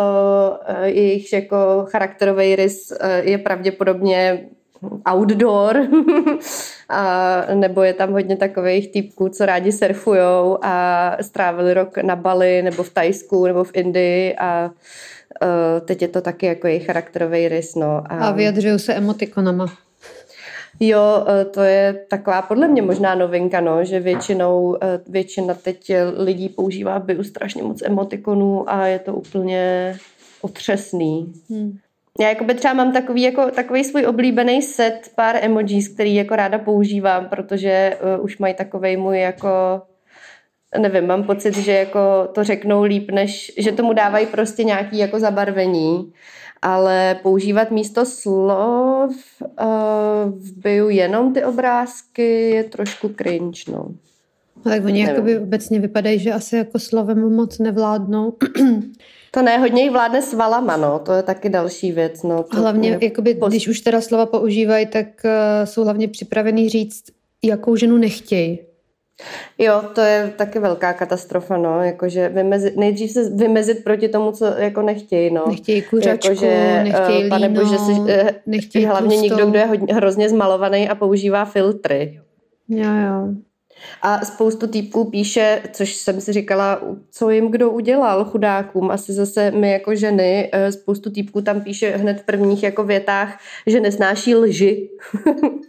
eh, 0.65 0.89
jejich 0.89 1.33
jako 1.33 1.57
charakterový 1.89 2.55
rys 2.55 2.93
eh, 2.99 3.21
je 3.23 3.37
pravděpodobně 3.37 4.45
outdoor, 5.13 5.87
a, 6.89 7.41
nebo 7.53 7.83
je 7.83 7.93
tam 7.93 8.11
hodně 8.11 8.37
takových 8.37 8.91
typků, 8.91 9.29
co 9.29 9.45
rádi 9.45 9.71
surfujou 9.71 10.57
a 10.61 11.17
strávili 11.21 11.73
rok 11.73 11.97
na 11.97 12.15
Bali, 12.15 12.61
nebo 12.61 12.83
v 12.83 12.89
Tajsku, 12.89 13.47
nebo 13.47 13.63
v 13.63 13.71
Indii 13.73 14.35
a 14.35 14.71
teď 15.85 16.01
je 16.01 16.07
to 16.07 16.21
taky 16.21 16.45
jako 16.45 16.67
jejich 16.67 16.85
charakterový 16.85 17.47
rys. 17.47 17.75
No. 17.75 18.03
A, 18.05 18.17
a 18.17 18.31
vyjadřují 18.31 18.79
se 18.79 18.93
emotikonama. 18.93 19.67
Jo, 20.79 21.25
e, 21.27 21.45
to 21.45 21.61
je 21.61 22.05
taková 22.09 22.41
podle 22.41 22.67
mě 22.67 22.81
možná 22.81 23.15
novinka, 23.15 23.61
no, 23.61 23.83
že 23.83 23.99
většinou, 23.99 24.77
e, 24.83 24.99
většina 25.07 25.53
teď 25.53 25.91
lidí 26.17 26.49
používá 26.49 26.99
byl 26.99 27.23
strašně 27.23 27.63
moc 27.63 27.81
emotikonů 27.81 28.69
a 28.69 28.85
je 28.87 28.99
to 28.99 29.13
úplně 29.13 29.95
otřesný. 30.41 31.33
Hmm. 31.49 31.77
Já 32.19 32.29
jako 32.29 32.43
by 32.43 32.53
třeba 32.53 32.73
mám 32.73 32.93
takový, 32.93 33.21
jako, 33.21 33.51
takový 33.51 33.83
svůj 33.83 34.05
oblíbený 34.05 34.61
set 34.61 35.11
pár 35.15 35.35
emojis, 35.41 35.87
který 35.87 36.15
jako 36.15 36.35
ráda 36.35 36.57
používám, 36.57 37.29
protože 37.29 37.97
uh, 38.17 38.25
už 38.25 38.37
mají 38.37 38.53
takovej 38.53 38.97
můj 38.97 39.19
jako 39.19 39.81
nevím, 40.77 41.07
mám 41.07 41.23
pocit, 41.23 41.57
že 41.57 41.71
jako 41.71 42.27
to 42.33 42.43
řeknou 42.43 42.83
líp, 42.83 43.11
než 43.11 43.51
že 43.57 43.71
tomu 43.71 43.93
dávají 43.93 44.25
prostě 44.25 44.63
nějaký 44.63 44.97
jako 44.97 45.19
zabarvení 45.19 46.13
ale 46.61 47.19
používat 47.23 47.71
místo 47.71 48.05
slov 48.05 49.11
uh, 49.41 49.47
v 50.35 50.51
bio 50.57 50.89
jenom 50.89 51.33
ty 51.33 51.43
obrázky 51.43 52.49
je 52.49 52.63
trošku 52.63 53.09
cringe, 53.09 53.71
no. 53.71 53.85
No, 54.65 54.71
tak 54.71 54.85
oni 54.85 55.01
jakoby 55.01 55.39
obecně 55.39 55.79
vypadají, 55.79 56.19
že 56.19 56.33
asi 56.33 56.55
jako 56.55 56.79
slovem 56.79 57.35
moc 57.35 57.59
nevládnou. 57.59 58.33
To 59.31 59.41
ne, 59.41 59.57
hodně 59.57 59.83
jich 59.83 59.91
vládne 59.91 60.21
s 60.21 60.33
valama, 60.33 60.77
no, 60.77 60.99
to 60.99 61.13
je 61.13 61.23
taky 61.23 61.49
další 61.49 61.91
věc. 61.91 62.23
No, 62.23 62.43
to 62.43 62.57
hlavně, 62.57 62.89
mě... 62.89 63.07
jakoby, 63.07 63.33
post... 63.33 63.49
když 63.49 63.67
už 63.67 63.81
teda 63.81 64.01
slova 64.01 64.25
používají, 64.25 64.85
tak 64.85 65.07
uh, 65.25 65.31
jsou 65.65 65.83
hlavně 65.83 66.07
připravený 66.07 66.69
říct, 66.69 67.03
jakou 67.43 67.75
ženu 67.75 67.97
nechtějí. 67.97 68.59
Jo, 69.57 69.81
to 69.95 70.01
je 70.01 70.33
taky 70.37 70.59
velká 70.59 70.93
katastrofa, 70.93 71.57
no, 71.57 71.83
jakože 71.83 72.29
vymezit, 72.29 72.77
nejdřív 72.77 73.11
se 73.11 73.29
vymezit 73.29 73.83
proti 73.83 74.09
tomu, 74.09 74.31
co 74.31 74.45
jako 74.45 74.81
nechtějí, 74.81 75.33
no. 75.33 75.43
Nechtějí 75.47 75.81
kuřačku, 75.81 76.27
jako, 76.27 76.39
že, 76.39 76.81
nechtějí 76.83 77.17
líno, 77.23 77.29
pane 77.29 77.49
bože, 77.49 77.77
si, 77.77 77.91
eh, 78.07 78.35
nechtějí 78.45 78.85
hlavně 78.85 79.17
tlustou. 79.17 79.35
někdo, 79.35 79.49
kdo 79.49 79.59
je 79.59 79.65
hodně, 79.65 79.93
hrozně 79.93 80.29
zmalovaný 80.29 80.89
a 80.89 80.95
používá 80.95 81.45
filtry. 81.45 82.21
Jo, 82.69 82.89
jo. 83.07 83.33
A 84.01 84.25
spoustu 84.25 84.67
týpků 84.67 85.09
píše, 85.09 85.61
což 85.71 85.95
jsem 85.95 86.21
si 86.21 86.33
říkala, 86.33 86.81
co 87.11 87.29
jim 87.29 87.51
kdo 87.51 87.71
udělal 87.71 88.25
chudákům. 88.25 88.91
Asi 88.91 89.13
zase 89.13 89.51
my 89.51 89.71
jako 89.71 89.95
ženy, 89.95 90.49
eh, 90.51 90.71
spoustu 90.71 91.09
týpků 91.09 91.41
tam 91.41 91.61
píše 91.61 91.89
hned 91.89 92.21
v 92.21 92.25
prvních 92.25 92.63
jako 92.63 92.83
větách, 92.83 93.39
že 93.67 93.79
nesnáší 93.79 94.35
lži. 94.35 94.89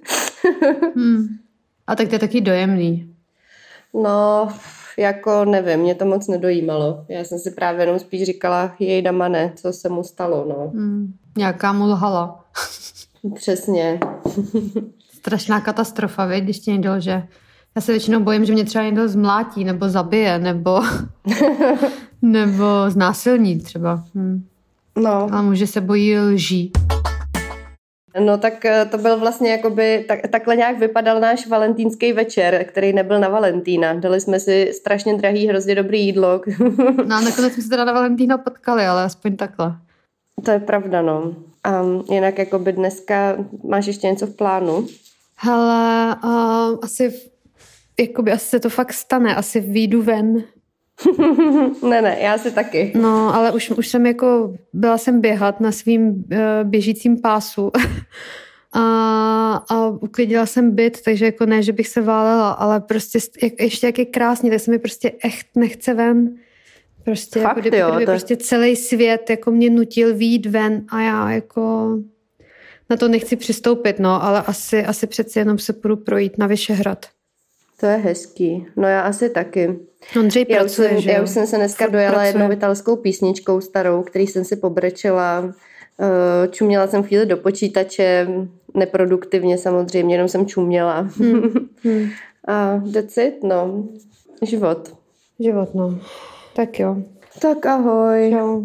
hmm. 0.96 1.26
A 1.86 1.96
tak 1.96 2.08
to 2.08 2.14
je 2.14 2.18
taky 2.18 2.40
dojemný. 2.40 3.14
No, 3.94 4.48
jako 4.98 5.44
nevím, 5.44 5.80
mě 5.80 5.94
to 5.94 6.04
moc 6.04 6.28
nedojímalo. 6.28 7.04
Já 7.08 7.24
jsem 7.24 7.38
si 7.38 7.50
právě 7.50 7.82
jenom 7.82 7.98
spíš 7.98 8.22
říkala, 8.22 8.74
jej 8.78 9.02
damane, 9.02 9.52
co 9.56 9.72
se 9.72 9.88
mu 9.88 10.04
stalo, 10.04 10.46
no. 10.48 10.70
Hmm, 10.74 11.12
nějaká 11.38 11.72
mu 11.72 11.84
lhala. 11.84 12.44
Přesně. 13.34 14.00
Strašná 15.12 15.60
katastrofa, 15.60 16.26
víš, 16.26 16.40
když 16.40 16.60
ti 16.60 16.70
někdo, 16.70 17.00
že 17.00 17.22
já 17.76 17.82
se 17.82 17.92
většinou 17.92 18.20
bojím, 18.20 18.44
že 18.44 18.52
mě 18.52 18.64
třeba 18.64 18.84
někdo 18.84 19.08
zmlátí, 19.08 19.64
nebo 19.64 19.88
zabije, 19.88 20.38
nebo, 20.38 20.80
nebo 22.22 22.64
znásilní 22.88 23.58
třeba. 23.60 24.04
Hm. 24.14 24.44
No. 24.96 25.28
Ale 25.32 25.42
může 25.42 25.66
se 25.66 25.80
bojí 25.80 26.18
lží. 26.18 26.72
No 28.18 28.38
tak 28.38 28.64
eh, 28.64 28.84
to 28.84 28.98
byl 28.98 29.18
vlastně 29.18 29.50
jakoby, 29.50 30.04
tak, 30.08 30.20
takhle 30.30 30.56
nějak 30.56 30.78
vypadal 30.78 31.20
náš 31.20 31.46
valentýnský 31.46 32.12
večer, 32.12 32.64
který 32.64 32.92
nebyl 32.92 33.20
na 33.20 33.28
Valentína. 33.28 33.94
Dali 33.94 34.20
jsme 34.20 34.40
si 34.40 34.70
strašně 34.74 35.14
drahý, 35.14 35.46
hrozně 35.46 35.74
dobrý 35.74 36.06
jídlo. 36.06 36.40
no 37.06 37.16
a 37.16 37.20
nakonec 37.20 37.52
jsme 37.52 37.62
se 37.62 37.68
teda 37.68 37.84
na 37.84 37.92
Valentína 37.92 38.38
potkali, 38.38 38.86
ale 38.86 39.04
aspoň 39.04 39.36
takhle. 39.36 39.76
To 40.44 40.50
je 40.50 40.60
pravda, 40.60 41.02
no. 41.02 41.34
A 41.64 41.82
jinak 42.10 42.38
jakoby 42.38 42.72
dneska 42.72 43.36
máš 43.64 43.86
ještě 43.86 44.06
něco 44.06 44.26
v 44.26 44.36
plánu? 44.36 44.86
Hele, 45.36 46.16
uh, 46.24 46.78
asi, 46.82 47.20
jakoby, 48.00 48.32
asi 48.32 48.46
se 48.46 48.60
to 48.60 48.68
fakt 48.68 48.92
stane, 48.92 49.34
asi 49.34 49.60
výjdu 49.60 50.02
ven 50.02 50.44
ne, 51.88 52.02
ne, 52.02 52.16
já 52.20 52.38
si 52.38 52.50
taky. 52.50 52.92
No, 52.94 53.34
ale 53.34 53.52
už, 53.52 53.70
už 53.70 53.88
jsem 53.88 54.06
jako, 54.06 54.54
byla 54.72 54.98
jsem 54.98 55.20
běhat 55.20 55.60
na 55.60 55.72
svým 55.72 56.08
uh, 56.08 56.24
běžícím 56.62 57.20
pásu 57.20 57.70
a, 58.72 59.64
a 59.70 59.88
uklidila 59.88 60.46
jsem 60.46 60.74
byt, 60.74 61.02
takže 61.04 61.24
jako 61.24 61.46
ne, 61.46 61.62
že 61.62 61.72
bych 61.72 61.88
se 61.88 62.00
válela, 62.00 62.50
ale 62.50 62.80
prostě 62.80 63.18
jak, 63.42 63.52
ještě 63.60 63.86
jak 63.86 63.98
je 63.98 64.04
krásně, 64.04 64.50
tak 64.50 64.60
se 64.60 64.70
mi 64.70 64.78
prostě 64.78 65.12
echt 65.24 65.46
nechce 65.56 65.94
ven. 65.94 66.34
Prostě, 67.04 67.40
Fakt, 67.40 67.48
jako 67.48 67.60
kdyby, 67.60 67.78
jo, 67.78 67.88
kdyby 67.90 68.06
to... 68.06 68.12
prostě 68.12 68.36
celý 68.36 68.76
svět 68.76 69.30
jako 69.30 69.50
mě 69.50 69.70
nutil 69.70 70.14
výjít 70.14 70.46
ven 70.46 70.84
a 70.88 71.00
já 71.00 71.30
jako 71.30 71.96
na 72.90 72.96
to 72.96 73.08
nechci 73.08 73.36
přistoupit, 73.36 73.98
no, 73.98 74.24
ale 74.24 74.42
asi, 74.42 74.84
asi 74.84 75.06
přeci 75.06 75.38
jenom 75.38 75.58
se 75.58 75.72
půjdu 75.72 75.96
projít 75.96 76.38
na 76.38 76.46
Vyšehrad. 76.46 77.06
To 77.80 77.86
je 77.86 77.96
hezký. 77.96 78.66
No 78.76 78.88
já 78.88 79.00
asi 79.00 79.30
taky. 79.30 79.78
Ondřej 80.20 80.46
já 80.48 80.58
pracuje, 80.58 80.88
jsem, 80.88 81.00
že 81.00 81.10
Já 81.10 81.22
už 81.22 81.30
jsem 81.30 81.46
se 81.46 81.56
dneska 81.56 81.84
Furt 81.84 81.92
dojela 81.92 82.12
pracuje. 82.12 82.28
jednou 82.28 82.52
italskou 82.52 82.96
písničkou 82.96 83.60
starou, 83.60 84.02
který 84.02 84.26
jsem 84.26 84.44
si 84.44 84.56
pobrečela. 84.56 85.54
Eh, 86.00 86.48
Čuměla 86.48 86.86
jsem 86.86 87.02
chvíli 87.02 87.26
do 87.26 87.36
počítače, 87.36 88.28
neproduktivně 88.74 89.58
samozřejmě, 89.58 90.14
jenom 90.14 90.28
jsem 90.28 90.46
čuměla. 90.46 91.00
Hmm. 91.00 91.42
Hmm. 91.84 92.08
A 92.48 92.82
that's 92.92 93.16
it, 93.16 93.42
no. 93.42 93.84
Život. 94.42 94.94
Život, 95.40 95.74
no. 95.74 95.98
Tak 96.56 96.78
jo. 96.80 96.96
Tak 97.40 97.66
ahoj. 97.66 98.34
Čau. 98.38 98.62